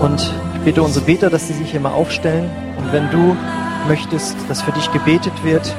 Und 0.00 0.30
ich 0.56 0.60
bitte 0.60 0.82
unsere 0.82 1.06
Beter, 1.06 1.30
dass 1.30 1.48
sie 1.48 1.54
sich 1.54 1.70
hier 1.70 1.80
mal 1.80 1.92
aufstellen. 1.92 2.50
Und 2.78 2.92
wenn 2.92 3.10
du 3.10 3.34
möchtest, 3.88 4.36
dass 4.48 4.60
für 4.60 4.72
dich 4.72 4.92
gebetet 4.92 5.32
wird, 5.42 5.74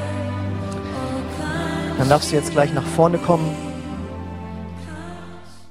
dann 1.98 2.08
darfst 2.08 2.32
du 2.32 2.36
jetzt 2.36 2.50
gleich 2.50 2.74
nach 2.74 2.82
vorne 2.82 3.18
kommen 3.18 3.65